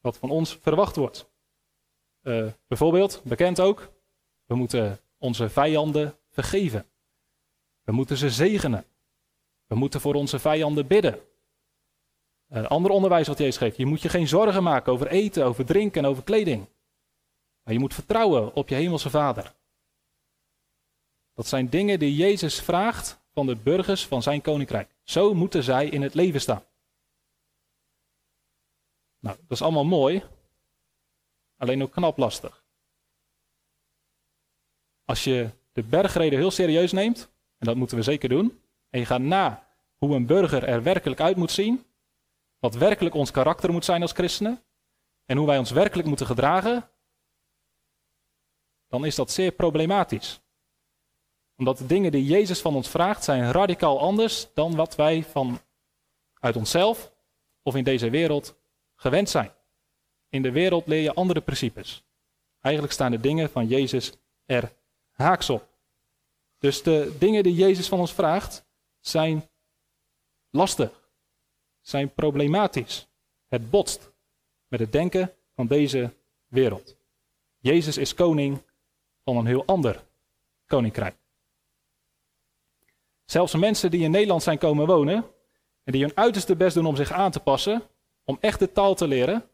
Wat 0.00 0.16
van 0.16 0.30
ons 0.30 0.58
verwacht 0.60 0.96
wordt. 0.96 1.32
Uh, 2.22 2.46
bijvoorbeeld, 2.66 3.20
bekend 3.24 3.60
ook, 3.60 3.92
we 4.44 4.54
moeten 4.54 5.00
onze 5.18 5.48
vijanden 5.48 6.18
vergeven. 6.30 6.86
We 7.82 7.92
moeten 7.92 8.16
ze 8.16 8.30
zegenen. 8.30 8.84
We 9.66 9.74
moeten 9.74 10.00
voor 10.00 10.14
onze 10.14 10.38
vijanden 10.38 10.86
bidden. 10.86 11.20
Een 12.48 12.66
ander 12.66 12.90
onderwijs 12.90 13.28
wat 13.28 13.38
Jezus 13.38 13.56
geeft. 13.56 13.76
Je 13.76 13.86
moet 13.86 14.02
je 14.02 14.08
geen 14.08 14.28
zorgen 14.28 14.62
maken 14.62 14.92
over 14.92 15.06
eten, 15.06 15.44
over 15.44 15.64
drinken 15.64 16.02
en 16.04 16.10
over 16.10 16.22
kleding. 16.22 16.68
Maar 17.62 17.74
je 17.74 17.80
moet 17.80 17.94
vertrouwen 17.94 18.54
op 18.54 18.68
je 18.68 18.74
hemelse 18.74 19.10
Vader. 19.10 19.54
Dat 21.34 21.46
zijn 21.46 21.68
dingen 21.68 21.98
die 21.98 22.14
Jezus 22.14 22.60
vraagt 22.60 23.20
van 23.32 23.46
de 23.46 23.56
burgers 23.56 24.06
van 24.06 24.22
zijn 24.22 24.40
koninkrijk. 24.40 24.93
Zo 25.04 25.34
moeten 25.34 25.62
zij 25.62 25.88
in 25.88 26.02
het 26.02 26.14
leven 26.14 26.40
staan. 26.40 26.64
Nou, 29.18 29.36
dat 29.36 29.50
is 29.50 29.62
allemaal 29.62 29.84
mooi, 29.84 30.22
alleen 31.56 31.82
ook 31.82 31.92
knap 31.92 32.16
lastig. 32.16 32.64
Als 35.04 35.24
je 35.24 35.50
de 35.72 35.82
bergreden 35.82 36.38
heel 36.38 36.50
serieus 36.50 36.92
neemt, 36.92 37.30
en 37.58 37.66
dat 37.66 37.76
moeten 37.76 37.96
we 37.96 38.02
zeker 38.02 38.28
doen, 38.28 38.62
en 38.90 38.98
je 39.00 39.06
gaat 39.06 39.20
na 39.20 39.68
hoe 39.96 40.14
een 40.14 40.26
burger 40.26 40.64
er 40.64 40.82
werkelijk 40.82 41.20
uit 41.20 41.36
moet 41.36 41.50
zien, 41.50 41.84
wat 42.58 42.74
werkelijk 42.74 43.14
ons 43.14 43.30
karakter 43.30 43.72
moet 43.72 43.84
zijn 43.84 44.02
als 44.02 44.12
christenen, 44.12 44.64
en 45.24 45.36
hoe 45.36 45.46
wij 45.46 45.58
ons 45.58 45.70
werkelijk 45.70 46.08
moeten 46.08 46.26
gedragen, 46.26 46.90
dan 48.88 49.04
is 49.04 49.14
dat 49.14 49.30
zeer 49.30 49.52
problematisch. 49.52 50.40
Omdat 51.56 51.78
de 51.78 51.86
dingen 51.86 52.12
die 52.12 52.24
Jezus 52.24 52.60
van 52.60 52.74
ons 52.74 52.88
vraagt 52.88 53.24
zijn 53.24 53.52
radicaal 53.52 54.00
anders 54.00 54.48
dan 54.54 54.76
wat 54.76 54.94
wij 54.94 55.24
van 55.24 55.60
uit 56.40 56.56
onszelf 56.56 57.12
of 57.62 57.74
in 57.74 57.84
deze 57.84 58.10
wereld 58.10 58.56
gewend 58.94 59.30
zijn. 59.30 59.52
In 60.28 60.42
de 60.42 60.50
wereld 60.50 60.86
leer 60.86 61.02
je 61.02 61.14
andere 61.14 61.40
principes. 61.40 62.04
Eigenlijk 62.60 62.94
staan 62.94 63.10
de 63.10 63.20
dingen 63.20 63.50
van 63.50 63.66
Jezus 63.66 64.12
er 64.44 64.72
haaks 65.10 65.50
op. 65.50 65.68
Dus 66.58 66.82
de 66.82 67.16
dingen 67.18 67.42
die 67.42 67.54
Jezus 67.54 67.88
van 67.88 67.98
ons 67.98 68.12
vraagt 68.12 68.64
zijn 69.00 69.48
lastig, 70.50 71.10
zijn 71.80 72.14
problematisch. 72.14 73.08
Het 73.46 73.70
botst 73.70 74.12
met 74.68 74.80
het 74.80 74.92
denken 74.92 75.34
van 75.54 75.66
deze 75.66 76.14
wereld. 76.46 76.96
Jezus 77.58 77.96
is 77.96 78.14
koning 78.14 78.62
van 79.24 79.36
een 79.36 79.46
heel 79.46 79.66
ander 79.66 80.04
koninkrijk. 80.66 81.16
Zelfs 83.24 83.54
mensen 83.54 83.90
die 83.90 84.02
in 84.02 84.10
Nederland 84.10 84.42
zijn 84.42 84.58
komen 84.58 84.86
wonen 84.86 85.24
en 85.84 85.92
die 85.92 86.02
hun 86.02 86.16
uiterste 86.16 86.56
best 86.56 86.74
doen 86.74 86.86
om 86.86 86.96
zich 86.96 87.12
aan 87.12 87.30
te 87.30 87.40
passen, 87.40 87.82
om 88.24 88.38
echt 88.40 88.58
de 88.58 88.72
taal 88.72 88.94
te 88.94 89.08
leren, 89.08 89.48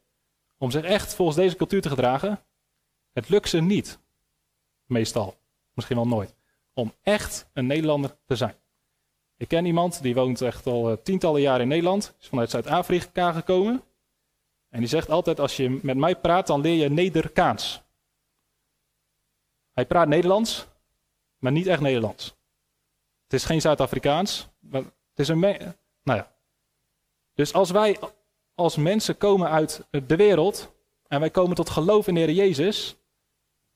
om 0.58 0.70
zich 0.70 0.84
echt 0.84 1.14
volgens 1.14 1.36
deze 1.36 1.56
cultuur 1.56 1.82
te 1.82 1.88
gedragen, 1.88 2.40
het 3.12 3.28
lukt 3.28 3.48
ze 3.48 3.60
niet, 3.60 3.98
meestal, 4.84 5.36
misschien 5.74 5.96
wel 5.96 6.06
nooit, 6.06 6.34
om 6.74 6.94
echt 7.02 7.50
een 7.52 7.66
Nederlander 7.66 8.16
te 8.26 8.36
zijn. 8.36 8.54
Ik 9.36 9.48
ken 9.48 9.64
iemand 9.64 10.02
die 10.02 10.14
woont 10.14 10.40
echt 10.40 10.66
al 10.66 10.90
eh, 10.90 10.96
tientallen 11.02 11.40
jaren 11.40 11.60
in 11.60 11.68
Nederland, 11.68 12.14
is 12.20 12.26
vanuit 12.26 12.50
Zuid-Afrika 12.50 13.32
gekomen. 13.32 13.82
En 14.68 14.78
die 14.78 14.88
zegt 14.88 15.10
altijd: 15.10 15.40
als 15.40 15.56
je 15.56 15.78
met 15.82 15.96
mij 15.96 16.16
praat, 16.16 16.46
dan 16.46 16.60
leer 16.60 16.82
je 16.82 16.90
Nederkaans. 16.90 17.82
Hij 19.72 19.86
praat 19.86 20.08
Nederlands, 20.08 20.66
maar 21.38 21.52
niet 21.52 21.66
echt 21.66 21.80
Nederlands. 21.80 22.34
Het 23.30 23.40
is 23.40 23.46
geen 23.46 23.60
Zuid-Afrikaans, 23.60 24.48
maar 24.58 24.82
het 24.82 24.92
is 25.14 25.28
een. 25.28 25.40
nou 25.40 26.18
ja. 26.18 26.36
Dus 27.34 27.52
als 27.52 27.70
wij 27.70 27.98
als 28.54 28.76
mensen 28.76 29.16
komen 29.16 29.50
uit 29.50 29.86
de 29.90 30.16
wereld 30.16 30.72
en 31.06 31.20
wij 31.20 31.30
komen 31.30 31.56
tot 31.56 31.70
geloof 31.70 32.06
in 32.08 32.14
de 32.14 32.20
Heer 32.20 32.30
Jezus, 32.30 32.96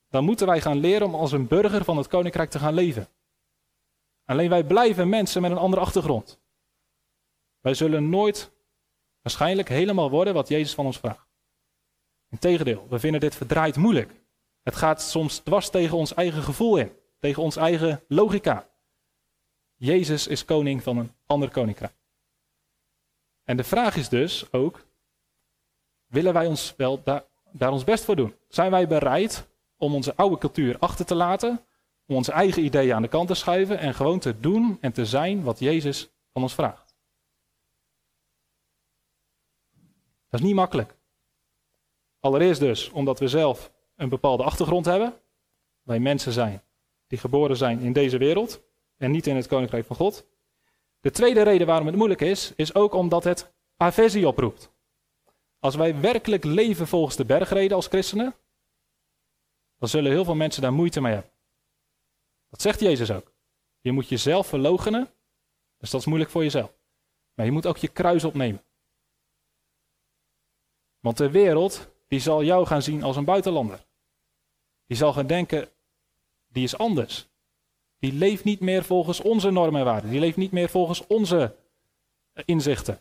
dan 0.09 0.23
moeten 0.23 0.47
wij 0.47 0.61
gaan 0.61 0.77
leren 0.77 1.07
om 1.07 1.15
als 1.15 1.31
een 1.31 1.47
burger 1.47 1.83
van 1.83 1.97
het 1.97 2.07
koninkrijk 2.07 2.49
te 2.49 2.59
gaan 2.59 2.73
leven. 2.73 3.07
Alleen 4.25 4.49
wij 4.49 4.63
blijven 4.63 5.09
mensen 5.09 5.41
met 5.41 5.51
een 5.51 5.57
andere 5.57 5.81
achtergrond. 5.81 6.39
Wij 7.59 7.73
zullen 7.73 8.09
nooit 8.09 8.51
waarschijnlijk 9.21 9.69
helemaal 9.69 10.09
worden 10.09 10.33
wat 10.33 10.47
Jezus 10.47 10.73
van 10.73 10.85
ons 10.85 10.97
vraagt. 10.97 11.27
Integendeel, 12.29 12.87
we 12.89 12.99
vinden 12.99 13.19
dit 13.19 13.35
verdraaid 13.35 13.75
moeilijk. 13.75 14.11
Het 14.61 14.75
gaat 14.75 15.01
soms 15.01 15.37
dwars 15.37 15.69
tegen 15.69 15.97
ons 15.97 16.13
eigen 16.13 16.43
gevoel 16.43 16.77
in, 16.77 16.91
tegen 17.19 17.43
ons 17.43 17.55
eigen 17.55 18.03
logica. 18.07 18.73
Jezus 19.75 20.27
is 20.27 20.45
koning 20.45 20.83
van 20.83 20.97
een 20.97 21.13
ander 21.25 21.49
koninkrijk. 21.49 21.95
En 23.43 23.57
de 23.57 23.63
vraag 23.63 23.95
is 23.95 24.09
dus 24.09 24.51
ook, 24.51 24.85
willen 26.05 26.33
wij 26.33 26.47
ons 26.47 26.73
wel 26.77 27.03
daar, 27.03 27.25
daar 27.51 27.71
ons 27.71 27.83
best 27.83 28.03
voor 28.03 28.15
doen? 28.15 28.35
Zijn 28.47 28.71
wij 28.71 28.87
bereid 28.87 29.47
om 29.77 29.93
onze 29.93 30.15
oude 30.15 30.37
cultuur 30.37 30.79
achter 30.79 31.05
te 31.05 31.15
laten, 31.15 31.65
om 32.05 32.15
onze 32.15 32.31
eigen 32.31 32.63
ideeën 32.63 32.95
aan 32.95 33.01
de 33.01 33.07
kant 33.07 33.27
te 33.27 33.33
schuiven 33.33 33.79
en 33.79 33.93
gewoon 33.93 34.19
te 34.19 34.39
doen 34.39 34.77
en 34.81 34.91
te 34.91 35.05
zijn 35.05 35.43
wat 35.43 35.59
Jezus 35.59 36.09
van 36.31 36.41
ons 36.41 36.53
vraagt? 36.53 36.95
Dat 40.29 40.39
is 40.39 40.45
niet 40.45 40.55
makkelijk. 40.55 40.97
Allereerst 42.19 42.59
dus 42.59 42.89
omdat 42.89 43.19
we 43.19 43.27
zelf 43.27 43.71
een 43.95 44.09
bepaalde 44.09 44.43
achtergrond 44.43 44.85
hebben. 44.85 45.21
Wij 45.81 45.99
mensen 45.99 46.31
zijn 46.31 46.63
die 47.07 47.17
geboren 47.17 47.57
zijn 47.57 47.79
in 47.79 47.93
deze 47.93 48.17
wereld 48.17 48.63
en 48.97 49.11
niet 49.11 49.27
in 49.27 49.35
het 49.35 49.47
koninkrijk 49.47 49.85
van 49.85 49.95
God. 49.95 50.25
De 50.99 51.11
tweede 51.11 51.41
reden 51.41 51.67
waarom 51.67 51.87
het 51.87 51.95
moeilijk 51.95 52.21
is, 52.21 52.53
is 52.55 52.75
ook 52.75 52.93
omdat 52.93 53.23
het 53.23 53.53
aversie 53.77 54.27
oproept. 54.27 54.71
Als 55.59 55.75
wij 55.75 55.99
werkelijk 55.99 56.43
leven 56.43 56.87
volgens 56.87 57.15
de 57.15 57.25
bergreden 57.25 57.75
als 57.75 57.87
christenen, 57.87 58.35
dan 59.77 59.89
zullen 59.89 60.11
heel 60.11 60.25
veel 60.25 60.35
mensen 60.35 60.61
daar 60.61 60.73
moeite 60.73 61.01
mee 61.01 61.13
hebben. 61.13 61.31
Dat 62.49 62.61
zegt 62.61 62.79
Jezus 62.79 63.11
ook. 63.11 63.33
Je 63.81 63.91
moet 63.91 64.09
jezelf 64.09 64.47
verloochenen, 64.47 65.09
dus 65.77 65.89
dat 65.89 65.99
is 65.99 66.07
moeilijk 66.07 66.31
voor 66.31 66.43
jezelf. 66.43 66.73
Maar 67.33 67.45
je 67.45 67.51
moet 67.51 67.65
ook 67.65 67.77
je 67.77 67.87
kruis 67.87 68.23
opnemen. 68.23 68.63
Want 70.99 71.17
de 71.17 71.31
wereld, 71.31 71.87
die 72.07 72.19
zal 72.19 72.43
jou 72.43 72.65
gaan 72.65 72.81
zien 72.81 73.03
als 73.03 73.15
een 73.15 73.25
buitenlander. 73.25 73.85
Die 74.85 74.97
zal 74.97 75.13
gaan 75.13 75.27
denken, 75.27 75.69
die 76.47 76.63
is 76.63 76.77
anders. 76.77 77.27
Die 78.05 78.13
leeft 78.13 78.43
niet 78.43 78.59
meer 78.59 78.83
volgens 78.83 79.21
onze 79.21 79.49
normen 79.49 79.79
en 79.79 79.85
waarden. 79.85 80.09
Die 80.09 80.19
leeft 80.19 80.37
niet 80.37 80.51
meer 80.51 80.69
volgens 80.69 81.07
onze 81.07 81.55
inzichten. 82.45 82.93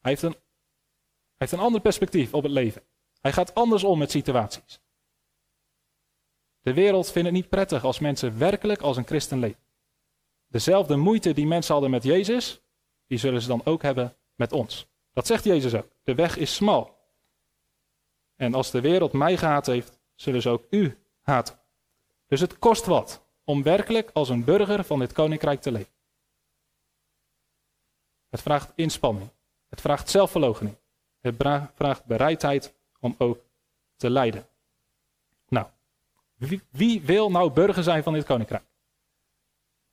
Hij 0.00 0.10
heeft, 0.10 0.22
een, 0.22 0.32
hij 0.32 1.36
heeft 1.36 1.52
een 1.52 1.58
ander 1.58 1.80
perspectief 1.80 2.34
op 2.34 2.42
het 2.42 2.52
leven. 2.52 2.82
Hij 3.20 3.32
gaat 3.32 3.54
anders 3.54 3.84
om 3.84 3.98
met 3.98 4.10
situaties. 4.10 4.80
De 6.60 6.74
wereld 6.74 7.10
vindt 7.10 7.28
het 7.28 7.36
niet 7.36 7.48
prettig 7.48 7.84
als 7.84 7.98
mensen 7.98 8.38
werkelijk 8.38 8.80
als 8.80 8.96
een 8.96 9.06
christen 9.06 9.38
leven. 9.38 9.62
Dezelfde 10.46 10.96
moeite 10.96 11.32
die 11.32 11.46
mensen 11.46 11.72
hadden 11.72 11.90
met 11.90 12.02
Jezus, 12.02 12.60
die 13.06 13.18
zullen 13.18 13.42
ze 13.42 13.48
dan 13.48 13.64
ook 13.64 13.82
hebben 13.82 14.16
met 14.34 14.52
ons. 14.52 14.86
Dat 15.12 15.26
zegt 15.26 15.44
Jezus 15.44 15.74
ook. 15.74 15.88
De 16.02 16.14
weg 16.14 16.36
is 16.36 16.54
smal. 16.54 16.98
En 18.36 18.54
als 18.54 18.70
de 18.70 18.80
wereld 18.80 19.12
mij 19.12 19.36
gehaat 19.36 19.66
heeft, 19.66 20.00
zullen 20.14 20.42
ze 20.42 20.48
ook 20.48 20.64
u 20.70 20.98
haten. 21.20 21.60
Dus 22.26 22.40
het 22.40 22.58
kost 22.58 22.86
wat 22.86 23.21
om 23.44 23.62
werkelijk 23.62 24.10
als 24.12 24.28
een 24.28 24.44
burger 24.44 24.84
van 24.84 24.98
dit 24.98 25.12
koninkrijk 25.12 25.60
te 25.60 25.72
leven. 25.72 25.92
Het 28.28 28.42
vraagt 28.42 28.72
inspanning. 28.74 29.30
Het 29.68 29.80
vraagt 29.80 30.10
zelfverloochening. 30.10 30.76
Het 31.20 31.34
vraagt 31.74 32.04
bereidheid 32.04 32.74
om 33.00 33.14
ook 33.18 33.38
te 33.96 34.10
lijden. 34.10 34.46
Nou, 35.48 35.66
wie, 36.34 36.62
wie, 36.70 37.00
wil 37.00 37.30
nou 37.30 37.50
burger 37.50 37.82
zijn 37.82 38.02
van 38.02 38.12
dit 38.12 38.24
koninkrijk? 38.24 38.64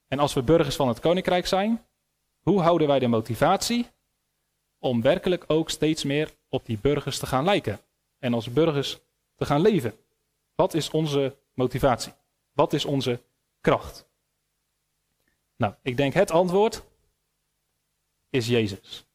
En 0.08 0.20
als 0.20 0.34
we 0.34 0.44
burgers 0.44 0.76
van 0.76 0.88
het 0.88 1.00
koninkrijk 1.00 1.48
zijn, 1.48 1.86
hoe 2.40 2.62
houden 2.62 2.88
wij 2.88 3.00
de 3.00 3.08
motivatie 3.08 3.88
om 4.80 5.02
werkelijk 5.02 5.44
ook 5.48 5.70
steeds 5.70 6.04
meer 6.04 6.32
op 6.50 6.66
die 6.66 6.78
burgers 6.78 7.20
te 7.20 7.26
gaan 7.26 7.44
lijken 7.44 7.80
en 8.20 8.34
als 8.34 8.54
burgers 8.54 9.00
te 9.36 9.46
gaan 9.46 9.62
leven? 9.62 9.94
Wat 10.56 10.74
is 10.74 10.90
onze 10.90 11.38
motivatie? 11.54 12.14
Wat 12.52 12.74
is 12.74 12.86
onze 12.86 13.22
kracht? 13.62 14.08
Nou, 15.56 15.74
ik 15.82 15.98
denk 15.98 16.14
het 16.14 16.32
antwoord 16.32 16.84
is 18.30 18.48
Jezus. 18.48 19.06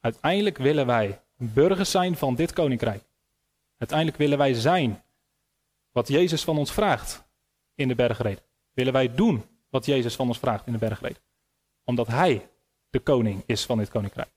Uiteindelijk 0.00 0.58
willen 0.58 0.86
wij 0.86 1.22
burgers 1.36 1.90
zijn 1.90 2.16
van 2.16 2.34
dit 2.34 2.52
koninkrijk. 2.52 3.02
Uiteindelijk 3.76 4.18
willen 4.18 4.38
wij 4.38 4.54
zijn 4.54 5.04
wat 5.92 6.08
Jezus 6.08 6.44
van 6.44 6.58
ons 6.58 6.72
vraagt 6.72 7.24
in 7.74 7.88
de 7.88 7.94
bergreden. 7.94 8.44
Willen 8.72 8.92
wij 8.92 9.14
doen 9.14 9.44
wat 9.68 9.86
Jezus 9.86 10.16
van 10.16 10.26
ons 10.26 10.38
vraagt 10.38 10.66
in 10.66 10.72
de 10.72 10.78
bergreden. 10.78 11.22
Omdat 11.84 12.06
Hij 12.06 12.48
de 12.90 13.00
koning 13.00 13.42
is 13.46 13.64
van 13.64 13.78
dit 13.78 13.88
koninkrijk. 13.88 14.30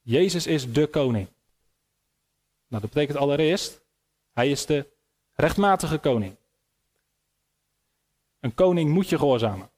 Jezus 0.00 0.46
is 0.46 0.72
de 0.72 0.86
koning. 0.86 1.26
Nou, 2.66 2.82
dat 2.82 2.92
betekent 2.92 3.18
allereerst, 3.18 3.84
Hij 4.32 4.50
is 4.50 4.66
de 4.66 4.86
rechtmatige 5.32 5.98
koning. 5.98 6.36
Een 8.42 8.54
koning 8.54 8.90
moet 8.90 9.08
je 9.08 9.18
gehoorzamen. 9.18 9.70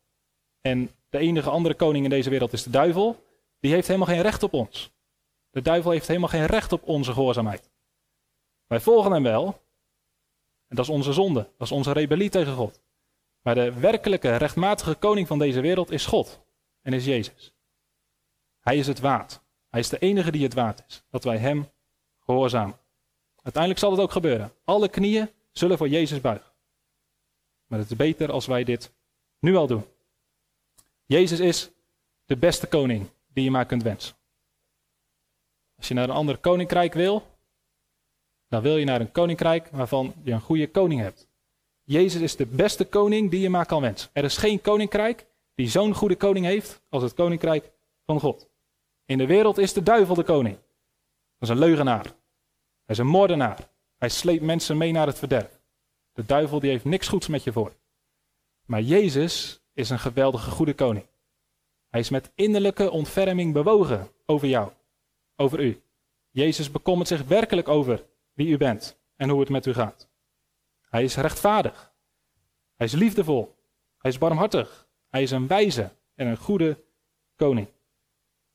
En 0.60 0.90
de 1.08 1.18
enige 1.18 1.50
andere 1.50 1.74
koning 1.74 2.04
in 2.04 2.10
deze 2.10 2.30
wereld 2.30 2.52
is 2.52 2.62
de 2.62 2.70
duivel. 2.70 3.24
Die 3.60 3.72
heeft 3.72 3.86
helemaal 3.86 4.08
geen 4.08 4.22
recht 4.22 4.42
op 4.42 4.52
ons. 4.52 4.92
De 5.50 5.62
duivel 5.62 5.90
heeft 5.90 6.06
helemaal 6.06 6.28
geen 6.28 6.46
recht 6.46 6.72
op 6.72 6.88
onze 6.88 7.12
gehoorzaamheid. 7.12 7.70
Wij 8.66 8.80
volgen 8.80 9.12
hem 9.12 9.22
wel. 9.22 9.46
En 10.68 10.76
dat 10.76 10.84
is 10.84 10.90
onze 10.90 11.12
zonde. 11.12 11.40
Dat 11.40 11.66
is 11.66 11.72
onze 11.72 11.92
rebellie 11.92 12.30
tegen 12.30 12.54
God. 12.54 12.80
Maar 13.40 13.54
de 13.54 13.72
werkelijke, 13.72 14.36
rechtmatige 14.36 14.94
koning 14.94 15.26
van 15.26 15.38
deze 15.38 15.60
wereld 15.60 15.90
is 15.90 16.06
God. 16.06 16.40
En 16.82 16.92
is 16.92 17.04
Jezus. 17.04 17.54
Hij 18.60 18.76
is 18.76 18.86
het 18.86 19.00
waard. 19.00 19.42
Hij 19.68 19.80
is 19.80 19.88
de 19.88 19.98
enige 19.98 20.30
die 20.30 20.42
het 20.42 20.54
waard 20.54 20.84
is. 20.86 21.04
Dat 21.10 21.24
wij 21.24 21.38
hem 21.38 21.70
gehoorzamen. 22.18 22.78
Uiteindelijk 23.42 23.82
zal 23.82 23.90
het 23.90 24.00
ook 24.00 24.12
gebeuren. 24.12 24.52
Alle 24.64 24.88
knieën 24.88 25.30
zullen 25.52 25.78
voor 25.78 25.88
Jezus 25.88 26.20
buigen. 26.20 26.53
Maar 27.66 27.78
het 27.78 27.90
is 27.90 27.96
beter 27.96 28.32
als 28.32 28.46
wij 28.46 28.64
dit 28.64 28.92
nu 29.38 29.56
al 29.56 29.66
doen. 29.66 29.84
Jezus 31.06 31.40
is 31.40 31.70
de 32.24 32.36
beste 32.36 32.66
koning 32.66 33.06
die 33.26 33.44
je 33.44 33.50
maar 33.50 33.66
kunt 33.66 33.82
wensen. 33.82 34.16
Als 35.76 35.88
je 35.88 35.94
naar 35.94 36.08
een 36.08 36.14
ander 36.14 36.38
koninkrijk 36.38 36.94
wil, 36.94 37.26
dan 38.48 38.62
wil 38.62 38.76
je 38.76 38.84
naar 38.84 39.00
een 39.00 39.12
koninkrijk 39.12 39.68
waarvan 39.68 40.14
je 40.22 40.32
een 40.32 40.40
goede 40.40 40.70
koning 40.70 41.00
hebt. 41.00 41.28
Jezus 41.82 42.20
is 42.20 42.36
de 42.36 42.46
beste 42.46 42.84
koning 42.84 43.30
die 43.30 43.40
je 43.40 43.50
maar 43.50 43.66
kan 43.66 43.80
wensen. 43.80 44.10
Er 44.12 44.24
is 44.24 44.36
geen 44.36 44.60
koninkrijk 44.60 45.26
die 45.54 45.68
zo'n 45.68 45.94
goede 45.94 46.16
koning 46.16 46.44
heeft 46.44 46.82
als 46.88 47.02
het 47.02 47.14
koninkrijk 47.14 47.72
van 48.06 48.20
God. 48.20 48.48
In 49.04 49.18
de 49.18 49.26
wereld 49.26 49.58
is 49.58 49.72
de 49.72 49.82
duivel 49.82 50.14
de 50.14 50.22
koning. 50.22 50.54
Dat 51.38 51.48
is 51.48 51.48
een 51.48 51.58
leugenaar. 51.58 52.04
Hij 52.04 52.12
is 52.94 52.98
een 52.98 53.06
moordenaar. 53.06 53.68
Hij 53.98 54.08
sleept 54.08 54.42
mensen 54.42 54.76
mee 54.76 54.92
naar 54.92 55.06
het 55.06 55.18
verderf. 55.18 55.53
De 56.14 56.24
duivel 56.26 56.60
die 56.60 56.70
heeft 56.70 56.84
niks 56.84 57.08
goeds 57.08 57.26
met 57.26 57.44
je 57.44 57.52
voor. 57.52 57.72
Maar 58.64 58.82
Jezus 58.82 59.62
is 59.72 59.90
een 59.90 59.98
geweldige 59.98 60.50
goede 60.50 60.74
koning. 60.74 61.06
Hij 61.88 62.00
is 62.00 62.10
met 62.10 62.30
innerlijke 62.34 62.90
ontferming 62.90 63.52
bewogen 63.52 64.08
over 64.26 64.48
jou, 64.48 64.70
over 65.36 65.60
u. 65.60 65.82
Jezus 66.30 66.70
bekommert 66.70 67.08
zich 67.08 67.22
werkelijk 67.22 67.68
over 67.68 68.06
wie 68.32 68.48
u 68.48 68.56
bent 68.56 68.98
en 69.16 69.28
hoe 69.28 69.40
het 69.40 69.48
met 69.48 69.66
u 69.66 69.72
gaat. 69.72 70.08
Hij 70.80 71.04
is 71.04 71.16
rechtvaardig. 71.16 71.92
Hij 72.74 72.86
is 72.86 72.92
liefdevol. 72.92 73.54
Hij 73.98 74.10
is 74.10 74.18
barmhartig. 74.18 74.88
Hij 75.08 75.22
is 75.22 75.30
een 75.30 75.46
wijze 75.46 75.90
en 76.14 76.26
een 76.26 76.36
goede 76.36 76.84
koning. 77.36 77.68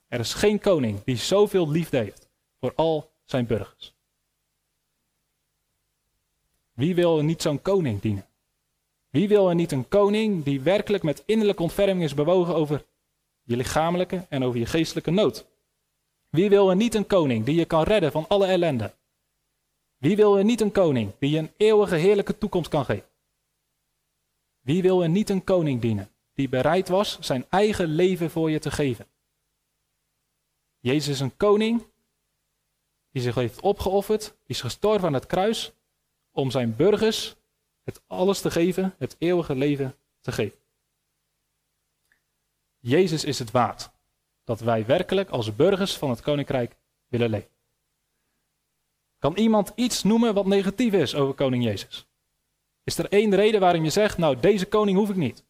Er 0.07 0.19
is 0.19 0.33
geen 0.33 0.59
koning 0.59 1.03
die 1.03 1.15
zoveel 1.17 1.69
liefde 1.69 1.97
heeft 1.97 2.29
voor 2.59 2.73
al 2.75 3.11
zijn 3.23 3.45
burgers. 3.45 3.98
Wie 6.79 6.95
wil 6.95 7.17
er 7.17 7.23
niet 7.23 7.41
zo'n 7.41 7.61
koning 7.61 8.01
dienen? 8.01 8.27
Wie 9.09 9.27
wil 9.27 9.49
er 9.49 9.55
niet 9.55 9.71
een 9.71 9.87
koning 9.87 10.43
die 10.43 10.61
werkelijk 10.61 11.03
met 11.03 11.23
innerlijke 11.25 11.61
ontferming 11.61 12.03
is 12.03 12.13
bewogen 12.13 12.55
over 12.55 12.85
je 13.43 13.55
lichamelijke 13.55 14.25
en 14.29 14.43
over 14.43 14.59
je 14.59 14.65
geestelijke 14.65 15.11
nood? 15.11 15.45
Wie 16.29 16.49
wil 16.49 16.69
er 16.69 16.75
niet 16.75 16.95
een 16.95 17.07
koning 17.07 17.45
die 17.45 17.55
je 17.55 17.65
kan 17.65 17.83
redden 17.83 18.11
van 18.11 18.27
alle 18.27 18.45
ellende? 18.45 18.93
Wie 19.97 20.15
wil 20.15 20.37
er 20.37 20.43
niet 20.43 20.61
een 20.61 20.71
koning 20.71 21.11
die 21.19 21.29
je 21.29 21.37
een 21.37 21.51
eeuwige 21.57 21.95
heerlijke 21.95 22.37
toekomst 22.37 22.69
kan 22.69 22.85
geven? 22.85 23.09
Wie 24.59 24.81
wil 24.81 25.03
er 25.03 25.09
niet 25.09 25.29
een 25.29 25.43
koning 25.43 25.81
dienen 25.81 26.09
die 26.33 26.49
bereid 26.49 26.87
was 26.87 27.19
zijn 27.19 27.45
eigen 27.49 27.87
leven 27.87 28.29
voor 28.29 28.51
je 28.51 28.59
te 28.59 28.71
geven? 28.71 29.07
Jezus 30.79 31.07
is 31.07 31.19
een 31.19 31.37
koning 31.37 31.83
die 33.11 33.21
zich 33.21 33.35
heeft 33.35 33.59
opgeofferd, 33.59 34.21
die 34.21 34.55
is 34.55 34.61
gestorven 34.61 35.07
aan 35.07 35.13
het 35.13 35.25
kruis 35.25 35.73
om 36.31 36.51
zijn 36.51 36.75
burgers 36.75 37.35
het 37.83 38.01
alles 38.07 38.41
te 38.41 38.51
geven, 38.51 38.95
het 38.97 39.15
eeuwige 39.19 39.55
leven 39.55 39.95
te 40.21 40.31
geven. 40.31 40.59
Jezus 42.79 43.23
is 43.23 43.39
het 43.39 43.51
waard 43.51 43.89
dat 44.43 44.59
wij 44.59 44.85
werkelijk 44.85 45.29
als 45.29 45.55
burgers 45.55 45.97
van 45.97 46.09
het 46.09 46.21
koninkrijk 46.21 46.75
willen 47.07 47.29
leven. 47.29 47.49
Kan 49.19 49.37
iemand 49.37 49.71
iets 49.75 50.03
noemen 50.03 50.33
wat 50.33 50.45
negatief 50.45 50.93
is 50.93 51.15
over 51.15 51.33
koning 51.33 51.63
Jezus? 51.63 52.07
Is 52.83 52.97
er 52.97 53.09
één 53.09 53.35
reden 53.35 53.59
waarom 53.59 53.83
je 53.83 53.89
zegt, 53.89 54.17
nou 54.17 54.39
deze 54.39 54.65
koning 54.65 54.97
hoef 54.97 55.09
ik 55.09 55.15
niet. 55.15 55.43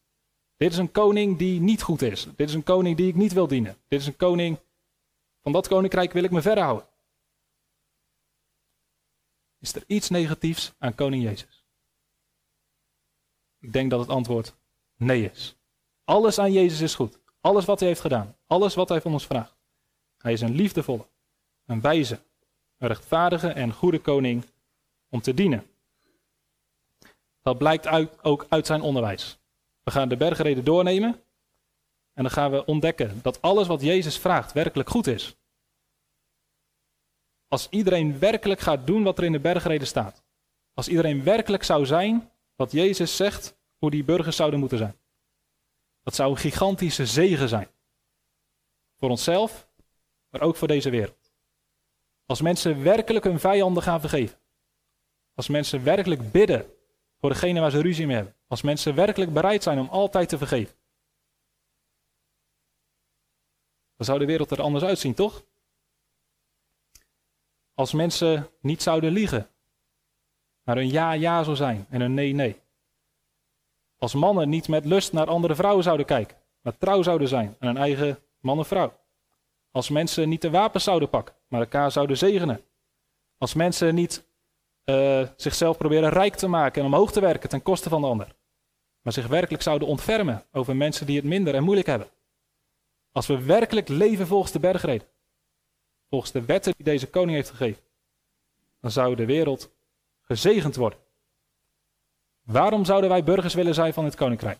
Dit 0.56 0.72
is 0.72 0.78
een 0.78 0.92
koning 0.92 1.38
die 1.38 1.60
niet 1.60 1.82
goed 1.82 2.02
is. 2.02 2.26
Dit 2.36 2.48
is 2.48 2.54
een 2.54 2.62
koning 2.62 2.96
die 2.96 3.08
ik 3.08 3.14
niet 3.14 3.32
wil 3.32 3.46
dienen. 3.46 3.76
Dit 3.88 4.00
is 4.00 4.06
een 4.06 4.16
koning, 4.16 4.58
van 5.42 5.52
dat 5.52 5.68
koninkrijk 5.68 6.12
wil 6.12 6.24
ik 6.24 6.30
me 6.30 6.42
verder 6.42 6.64
houden. 6.64 6.86
Is 9.60 9.74
er 9.74 9.84
iets 9.86 10.08
negatiefs 10.08 10.72
aan 10.78 10.94
koning 10.94 11.22
Jezus? 11.22 11.64
Ik 13.58 13.72
denk 13.72 13.90
dat 13.90 14.00
het 14.00 14.08
antwoord 14.08 14.54
nee 14.96 15.30
is. 15.30 15.56
Alles 16.04 16.38
aan 16.38 16.52
Jezus 16.52 16.80
is 16.80 16.94
goed. 16.94 17.18
Alles 17.40 17.64
wat 17.64 17.78
hij 17.78 17.88
heeft 17.88 18.00
gedaan. 18.00 18.36
Alles 18.46 18.74
wat 18.74 18.88
hij 18.88 19.00
van 19.00 19.12
ons 19.12 19.26
vraagt. 19.26 19.56
Hij 20.18 20.32
is 20.32 20.40
een 20.40 20.54
liefdevolle, 20.54 21.06
een 21.66 21.80
wijze, 21.80 22.20
een 22.78 22.88
rechtvaardige 22.88 23.48
en 23.48 23.72
goede 23.72 24.00
koning 24.00 24.44
om 25.08 25.20
te 25.20 25.34
dienen. 25.34 25.66
Dat 27.42 27.58
blijkt 27.58 27.86
uit, 27.86 28.24
ook 28.24 28.46
uit 28.48 28.66
zijn 28.66 28.80
onderwijs. 28.80 29.38
We 29.82 29.90
gaan 29.90 30.08
de 30.08 30.16
bergreden 30.16 30.64
doornemen 30.64 31.22
en 32.12 32.22
dan 32.22 32.30
gaan 32.30 32.50
we 32.50 32.64
ontdekken 32.64 33.20
dat 33.22 33.42
alles 33.42 33.66
wat 33.66 33.80
Jezus 33.80 34.18
vraagt 34.18 34.52
werkelijk 34.52 34.90
goed 34.90 35.06
is. 35.06 35.36
Als 37.50 37.68
iedereen 37.70 38.18
werkelijk 38.18 38.60
gaat 38.60 38.86
doen 38.86 39.02
wat 39.02 39.18
er 39.18 39.24
in 39.24 39.32
de 39.32 39.40
bergreden 39.40 39.86
staat. 39.86 40.22
Als 40.74 40.88
iedereen 40.88 41.24
werkelijk 41.24 41.62
zou 41.62 41.86
zijn 41.86 42.30
wat 42.56 42.72
Jezus 42.72 43.16
zegt 43.16 43.56
hoe 43.76 43.90
die 43.90 44.04
burgers 44.04 44.36
zouden 44.36 44.60
moeten 44.60 44.78
zijn. 44.78 44.98
Dat 46.02 46.14
zou 46.14 46.30
een 46.30 46.36
gigantische 46.36 47.06
zegen 47.06 47.48
zijn. 47.48 47.68
Voor 48.96 49.10
onszelf, 49.10 49.68
maar 50.28 50.40
ook 50.40 50.56
voor 50.56 50.68
deze 50.68 50.90
wereld. 50.90 51.32
Als 52.26 52.40
mensen 52.40 52.82
werkelijk 52.82 53.24
hun 53.24 53.40
vijanden 53.40 53.82
gaan 53.82 54.00
vergeven. 54.00 54.38
Als 55.34 55.48
mensen 55.48 55.84
werkelijk 55.84 56.30
bidden 56.30 56.72
voor 57.18 57.30
degene 57.30 57.60
waar 57.60 57.70
ze 57.70 57.82
ruzie 57.82 58.06
mee 58.06 58.16
hebben. 58.16 58.34
Als 58.48 58.62
mensen 58.62 58.94
werkelijk 58.94 59.32
bereid 59.32 59.62
zijn 59.62 59.78
om 59.78 59.88
altijd 59.88 60.28
te 60.28 60.38
vergeven. 60.38 60.74
Dan 63.96 64.06
zou 64.06 64.18
de 64.18 64.26
wereld 64.26 64.50
er 64.50 64.62
anders 64.62 64.84
uitzien, 64.84 65.14
toch? 65.14 65.44
Als 67.80 67.92
mensen 67.92 68.48
niet 68.60 68.82
zouden 68.82 69.12
liegen, 69.12 69.48
maar 70.62 70.76
een 70.76 70.90
ja 70.90 71.12
ja 71.12 71.42
zou 71.42 71.56
zijn 71.56 71.86
en 71.90 72.00
een 72.00 72.14
nee 72.14 72.32
nee. 72.32 72.60
Als 73.98 74.14
mannen 74.14 74.48
niet 74.48 74.68
met 74.68 74.84
lust 74.84 75.12
naar 75.12 75.26
andere 75.26 75.54
vrouwen 75.54 75.84
zouden 75.84 76.06
kijken, 76.06 76.36
maar 76.60 76.78
trouw 76.78 77.02
zouden 77.02 77.28
zijn 77.28 77.56
aan 77.58 77.68
hun 77.68 77.76
eigen 77.76 78.18
man 78.40 78.58
of 78.58 78.66
vrouw. 78.66 78.92
Als 79.70 79.88
mensen 79.88 80.28
niet 80.28 80.42
de 80.42 80.50
wapens 80.50 80.84
zouden 80.84 81.08
pakken, 81.08 81.34
maar 81.48 81.60
elkaar 81.60 81.90
zouden 81.90 82.16
zegenen. 82.16 82.60
Als 83.38 83.54
mensen 83.54 83.94
niet 83.94 84.24
uh, 84.84 85.28
zichzelf 85.36 85.76
proberen 85.76 86.10
rijk 86.10 86.34
te 86.34 86.48
maken 86.48 86.80
en 86.80 86.86
omhoog 86.86 87.12
te 87.12 87.20
werken 87.20 87.48
ten 87.48 87.62
koste 87.62 87.88
van 87.88 88.00
de 88.00 88.06
ander. 88.06 88.36
Maar 89.02 89.12
zich 89.12 89.26
werkelijk 89.26 89.62
zouden 89.62 89.88
ontfermen 89.88 90.44
over 90.52 90.76
mensen 90.76 91.06
die 91.06 91.16
het 91.16 91.24
minder 91.24 91.54
en 91.54 91.62
moeilijk 91.62 91.88
hebben. 91.88 92.08
Als 93.12 93.26
we 93.26 93.44
werkelijk 93.44 93.88
leven 93.88 94.26
volgens 94.26 94.52
de 94.52 94.60
bergreden. 94.60 95.08
Volgens 96.10 96.32
de 96.32 96.44
wetten 96.44 96.72
die 96.76 96.84
deze 96.84 97.10
koning 97.10 97.36
heeft 97.36 97.50
gegeven. 97.50 97.82
Dan 98.80 98.90
zou 98.90 99.16
de 99.16 99.24
wereld 99.24 99.70
gezegend 100.20 100.76
worden. 100.76 100.98
Waarom 102.42 102.84
zouden 102.84 103.10
wij 103.10 103.24
burgers 103.24 103.54
willen 103.54 103.74
zijn 103.74 103.92
van 103.92 104.04
het 104.04 104.14
koninkrijk? 104.14 104.58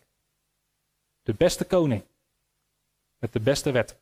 De 1.22 1.34
beste 1.34 1.64
koning. 1.64 2.03
Met 3.18 3.32
de 3.32 3.40
beste 3.40 3.70
wet. 3.70 3.96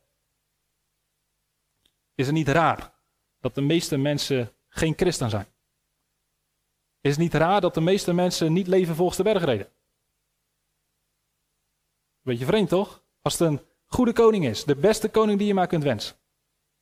Is 2.15 2.25
het 2.25 2.35
niet 2.35 2.47
raar 2.47 2.91
dat 3.39 3.55
de 3.55 3.61
meeste 3.61 3.97
mensen 3.97 4.51
geen 4.67 4.93
christen 4.95 5.29
zijn? 5.29 5.47
Is 7.01 7.11
het 7.11 7.19
niet 7.19 7.33
raar 7.33 7.61
dat 7.61 7.73
de 7.73 7.81
meeste 7.81 8.13
mensen 8.13 8.53
niet 8.53 8.67
leven 8.67 8.95
volgens 8.95 9.17
de 9.17 9.23
bergreden? 9.23 9.71
Beetje 12.21 12.45
vreemd 12.45 12.69
toch? 12.69 13.03
Als 13.21 13.39
het 13.39 13.47
een 13.49 13.61
goede 13.85 14.13
koning 14.13 14.45
is, 14.45 14.63
de 14.63 14.75
beste 14.75 15.09
koning 15.09 15.37
die 15.37 15.47
je 15.47 15.53
maar 15.53 15.67
kunt 15.67 15.83
wensen. 15.83 16.18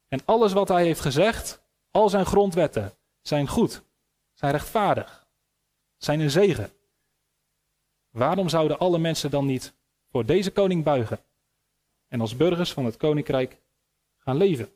En 0.07 0.25
alles 0.25 0.53
wat 0.53 0.67
hij 0.67 0.83
heeft 0.83 0.99
gezegd, 0.99 1.61
al 1.91 2.09
zijn 2.09 2.25
grondwetten, 2.25 2.97
zijn 3.21 3.47
goed, 3.47 3.81
zijn 4.33 4.51
rechtvaardig, 4.51 5.27
zijn 5.97 6.19
een 6.19 6.31
zegen. 6.31 6.71
Waarom 8.09 8.49
zouden 8.49 8.79
alle 8.79 8.97
mensen 8.97 9.31
dan 9.31 9.45
niet 9.45 9.73
voor 10.09 10.25
deze 10.25 10.51
koning 10.51 10.83
buigen 10.83 11.19
en 12.07 12.21
als 12.21 12.35
burgers 12.35 12.73
van 12.73 12.85
het 12.85 12.97
koninkrijk 12.97 13.61
gaan 14.17 14.37
leven? 14.37 14.71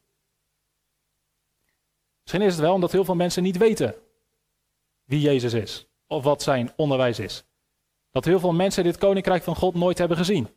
Misschien 2.21 2.41
is 2.41 2.53
het 2.53 2.61
wel 2.61 2.73
omdat 2.73 2.91
heel 2.91 3.05
veel 3.05 3.15
mensen 3.15 3.43
niet 3.43 3.57
weten 3.57 3.95
wie 5.03 5.21
Jezus 5.21 5.53
is 5.53 5.87
of 6.07 6.23
wat 6.23 6.41
zijn 6.41 6.73
onderwijs 6.75 7.19
is. 7.19 7.43
Dat 8.11 8.25
heel 8.25 8.39
veel 8.39 8.53
mensen 8.53 8.83
dit 8.83 8.97
koninkrijk 8.97 9.43
van 9.43 9.55
God 9.55 9.73
nooit 9.73 9.97
hebben 9.97 10.17
gezien, 10.17 10.47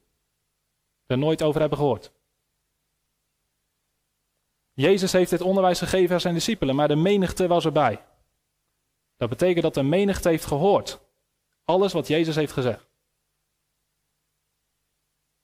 er 1.06 1.18
nooit 1.18 1.42
over 1.42 1.60
hebben 1.60 1.78
gehoord. 1.78 2.12
Jezus 4.74 5.12
heeft 5.12 5.30
dit 5.30 5.40
onderwijs 5.40 5.78
gegeven 5.78 6.14
aan 6.14 6.20
zijn 6.20 6.34
discipelen, 6.34 6.74
maar 6.74 6.88
de 6.88 6.96
menigte 6.96 7.46
was 7.46 7.64
erbij. 7.64 8.04
Dat 9.16 9.28
betekent 9.28 9.62
dat 9.62 9.74
de 9.74 9.82
menigte 9.82 10.28
heeft 10.28 10.44
gehoord. 10.44 11.00
Alles 11.64 11.92
wat 11.92 12.06
Jezus 12.06 12.34
heeft 12.34 12.52
gezegd. 12.52 12.90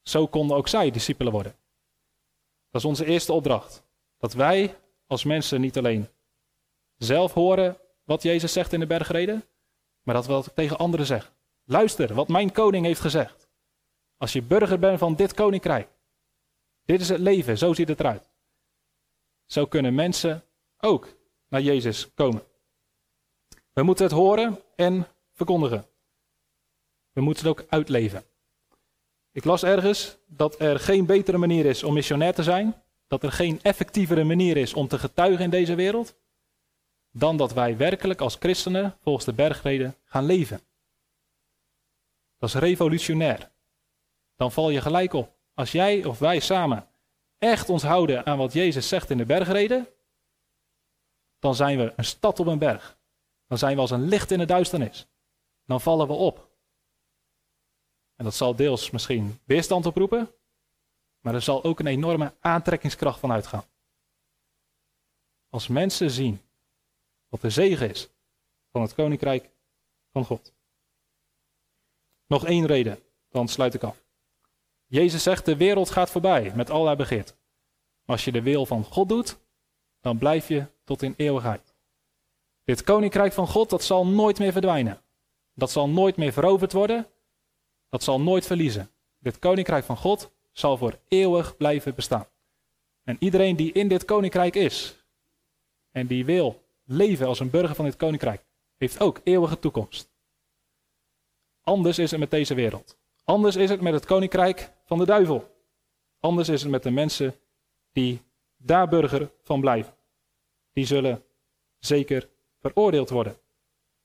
Zo 0.03 0.27
konden 0.27 0.57
ook 0.57 0.69
zij 0.69 0.91
discipelen 0.91 1.33
worden. 1.33 1.57
Dat 2.71 2.81
is 2.81 2.89
onze 2.89 3.05
eerste 3.05 3.33
opdracht. 3.33 3.83
Dat 4.19 4.33
wij 4.33 4.79
als 5.07 5.25
mensen 5.25 5.61
niet 5.61 5.79
alleen 5.79 6.09
zelf 6.97 7.33
horen 7.33 7.79
wat 8.05 8.23
Jezus 8.23 8.53
zegt 8.53 8.73
in 8.73 8.81
de 8.81 8.87
bergreden, 8.87 9.45
maar 10.03 10.15
dat 10.15 10.27
we 10.27 10.33
dat 10.33 10.55
tegen 10.55 10.79
anderen 10.79 11.07
zeggen. 11.07 11.35
Luister 11.65 12.15
wat 12.15 12.29
mijn 12.29 12.53
koning 12.53 12.87
heeft 12.87 13.01
gezegd. 13.01 13.49
Als 14.17 14.33
je 14.33 14.43
burger 14.43 14.79
bent 14.79 14.99
van 14.99 15.15
dit 15.15 15.35
koninkrijk. 15.35 15.89
Dit 16.85 17.01
is 17.01 17.09
het 17.09 17.21
leven, 17.21 17.59
zo 17.59 17.73
ziet 17.73 17.89
het 17.89 18.01
eruit. 18.01 18.30
Zo 19.51 19.67
kunnen 19.67 19.95
mensen 19.95 20.45
ook 20.79 21.17
naar 21.49 21.61
Jezus 21.61 22.15
komen. 22.15 22.43
We 23.73 23.83
moeten 23.83 24.05
het 24.05 24.15
horen 24.15 24.59
en 24.77 25.07
verkondigen. 25.33 25.87
We 27.13 27.21
moeten 27.21 27.47
het 27.47 27.59
ook 27.59 27.67
uitleven. 27.69 28.25
Ik 29.33 29.45
las 29.45 29.63
ergens 29.63 30.17
dat 30.27 30.61
er 30.61 30.81
geen 30.81 31.07
betere 31.07 31.39
manier 31.39 31.67
is 31.67 31.83
om 31.83 31.95
missionair 31.95 32.35
te 32.35 32.43
zijn, 32.43 32.83
dat 33.07 33.23
er 33.23 33.33
geen 33.33 33.63
effectievere 33.63 34.25
manier 34.25 34.57
is 34.57 34.75
om 34.75 34.89
te 34.89 34.99
getuigen 34.99 35.45
in 35.45 35.51
deze 35.51 35.75
wereld, 35.75 36.17
dan 37.11 37.37
dat 37.37 37.53
wij 37.53 37.77
werkelijk 37.77 38.21
als 38.21 38.37
christenen 38.39 38.97
volgens 39.03 39.25
de 39.25 39.33
bergreden 39.33 39.95
gaan 40.05 40.25
leven. 40.25 40.61
Dat 42.39 42.49
is 42.49 42.55
revolutionair. 42.55 43.51
Dan 44.37 44.53
val 44.53 44.71
je 44.71 44.81
gelijk 44.81 45.13
op. 45.13 45.37
Als 45.55 45.73
jij 45.73 46.05
of 46.05 46.19
wij 46.19 46.41
samen 46.41 46.90
echt 47.41 47.69
ons 47.69 47.83
houden 47.83 48.27
aan 48.27 48.39
wat 48.39 48.53
Jezus 48.53 48.89
zegt 48.89 49.11
in 49.11 49.19
de 49.19 49.25
bergreden, 49.25 49.89
dan 51.39 51.55
zijn 51.55 51.79
we 51.79 51.93
een 51.97 52.05
stad 52.05 52.41
op 52.41 52.47
een 52.47 52.59
berg. 52.59 52.99
Dan 53.47 53.59
zijn 53.59 53.75
we 53.75 53.81
als 53.81 53.91
een 53.91 54.09
licht 54.09 54.31
in 54.31 54.39
de 54.39 54.45
duisternis. 54.45 55.07
Dan 55.65 55.81
vallen 55.81 56.07
we 56.07 56.13
op. 56.13 56.51
En 58.17 58.25
dat 58.25 58.35
zal 58.35 58.57
deels 58.57 58.91
misschien 58.91 59.41
weerstand 59.45 59.87
oproepen, 59.87 60.35
maar 61.21 61.35
er 61.35 61.43
zal 61.43 61.65
ook 61.65 61.79
een 61.79 61.87
enorme 61.87 62.35
aantrekkingskracht 62.41 63.21
van 63.21 63.33
uitgaan. 63.33 63.65
Als 65.49 65.69
mensen 65.69 66.11
zien 66.11 66.41
wat 67.29 67.41
de 67.41 67.51
zegen 67.51 67.91
is 67.91 68.09
van 68.73 68.83
het 68.83 68.95
koninkrijk 68.95 69.51
van 70.13 70.25
God. 70.25 70.53
Nog 72.27 72.47
één 72.47 72.67
reden, 72.67 72.99
dan 73.31 73.49
sluit 73.49 73.75
ik 73.75 73.83
af. 73.83 74.10
Jezus 74.91 75.23
zegt: 75.23 75.45
de 75.45 75.57
wereld 75.57 75.91
gaat 75.91 76.11
voorbij 76.11 76.53
met 76.55 76.71
al 76.71 76.87
haar 76.87 76.97
begeert. 76.97 77.37
Als 78.05 78.25
je 78.25 78.33
de 78.33 78.43
wil 78.43 78.67
van 78.67 78.85
God 78.85 79.09
doet, 79.09 79.39
dan 80.01 80.19
blijf 80.19 80.49
je 80.49 80.67
tot 80.85 81.03
in 81.03 81.15
eeuwigheid. 81.17 81.75
Dit 82.65 82.83
koninkrijk 82.83 83.33
van 83.33 83.47
God, 83.47 83.71
dat 83.71 83.83
zal 83.83 84.07
nooit 84.07 84.39
meer 84.39 84.53
verdwijnen. 84.53 85.01
Dat 85.55 85.71
zal 85.71 85.89
nooit 85.89 86.17
meer 86.17 86.33
veroverd 86.33 86.73
worden. 86.73 87.07
Dat 87.89 88.03
zal 88.03 88.21
nooit 88.21 88.47
verliezen. 88.47 88.91
Dit 89.19 89.39
koninkrijk 89.39 89.85
van 89.85 89.97
God 89.97 90.31
zal 90.53 90.77
voor 90.77 90.99
eeuwig 91.09 91.57
blijven 91.57 91.95
bestaan. 91.95 92.27
En 93.05 93.17
iedereen 93.19 93.57
die 93.57 93.73
in 93.73 93.89
dit 93.89 94.05
koninkrijk 94.05 94.57
is 94.57 95.05
en 95.91 96.07
die 96.07 96.25
wil 96.25 96.63
leven 96.85 97.27
als 97.27 97.41
een 97.41 97.51
burger 97.51 97.75
van 97.75 97.85
dit 97.85 97.97
koninkrijk, 97.97 98.45
heeft 98.77 99.01
ook 99.01 99.21
eeuwige 99.25 99.59
toekomst. 99.59 100.11
Anders 101.61 101.99
is 101.99 102.11
het 102.11 102.21
met 102.21 102.31
deze 102.31 102.55
wereld. 102.55 103.00
Anders 103.25 103.57
is 103.57 103.71
het 103.71 103.81
met 103.81 103.93
het 103.93 104.07
koninkrijk 104.07 104.73
van 104.85 104.99
de 104.99 105.07
duivel. 105.07 105.57
Anders 106.21 106.49
is 106.49 106.63
het 106.63 106.71
met 106.71 106.83
de 106.83 106.91
mensen 106.91 107.35
die 107.93 108.23
daar 108.57 108.89
burger 108.89 109.31
van 109.43 109.61
blijven. 109.61 109.95
Die 110.73 110.87
zullen 110.87 111.25
zeker 111.79 112.29
veroordeeld 112.61 113.11
worden 113.11 113.37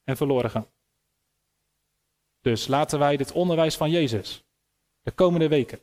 en 0.03 0.17
verloren 0.17 0.49
gaan. 0.49 0.67
Dus 2.41 2.67
laten 2.67 2.99
wij 2.99 3.17
dit 3.17 3.31
onderwijs 3.31 3.75
van 3.77 3.89
Jezus 3.89 4.43
de 5.01 5.11
komende 5.11 5.47
weken 5.47 5.79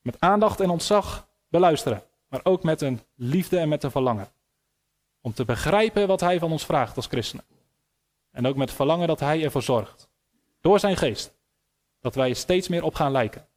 met 0.00 0.20
aandacht 0.20 0.60
en 0.60 0.70
ontzag 0.70 1.28
beluisteren, 1.48 2.02
maar 2.28 2.40
ook 2.42 2.62
met 2.62 2.80
een 2.80 3.00
liefde 3.14 3.58
en 3.58 3.68
met 3.68 3.82
een 3.82 3.90
verlangen. 3.90 4.28
Om 5.20 5.32
te 5.32 5.44
begrijpen 5.44 6.06
wat 6.06 6.20
Hij 6.20 6.38
van 6.38 6.52
ons 6.52 6.64
vraagt 6.64 6.96
als 6.96 7.06
christenen. 7.06 7.44
En 8.30 8.46
ook 8.46 8.56
met 8.56 8.72
verlangen 8.72 9.08
dat 9.08 9.20
Hij 9.20 9.44
ervoor 9.44 9.62
zorgt, 9.62 10.08
door 10.60 10.78
zijn 10.78 10.96
geest, 10.96 11.34
dat 12.04 12.14
wij 12.14 12.28
er 12.28 12.36
steeds 12.36 12.68
meer 12.68 12.82
op 12.82 12.94
gaan 12.94 13.12
lijken 13.12 13.48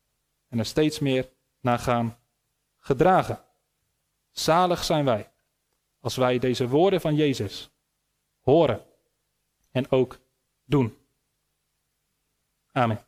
en 0.50 0.60
er 0.60 0.66
steeds 0.66 1.00
meer 1.00 1.30
naar 1.60 1.80
gaan 1.80 2.18
gedragen. 2.78 3.44
Zalig 4.32 4.84
zijn 4.84 5.06
wij 5.06 5.32
als 6.00 6.16
wij 6.16 6.40
deze 6.40 6.68
woorden 6.68 7.02
van 7.02 7.16
Jezus 7.16 7.70
horen 8.42 8.86
en 9.72 9.92
ook 9.92 10.20
doen. 10.66 10.98
Amen. 12.72 13.06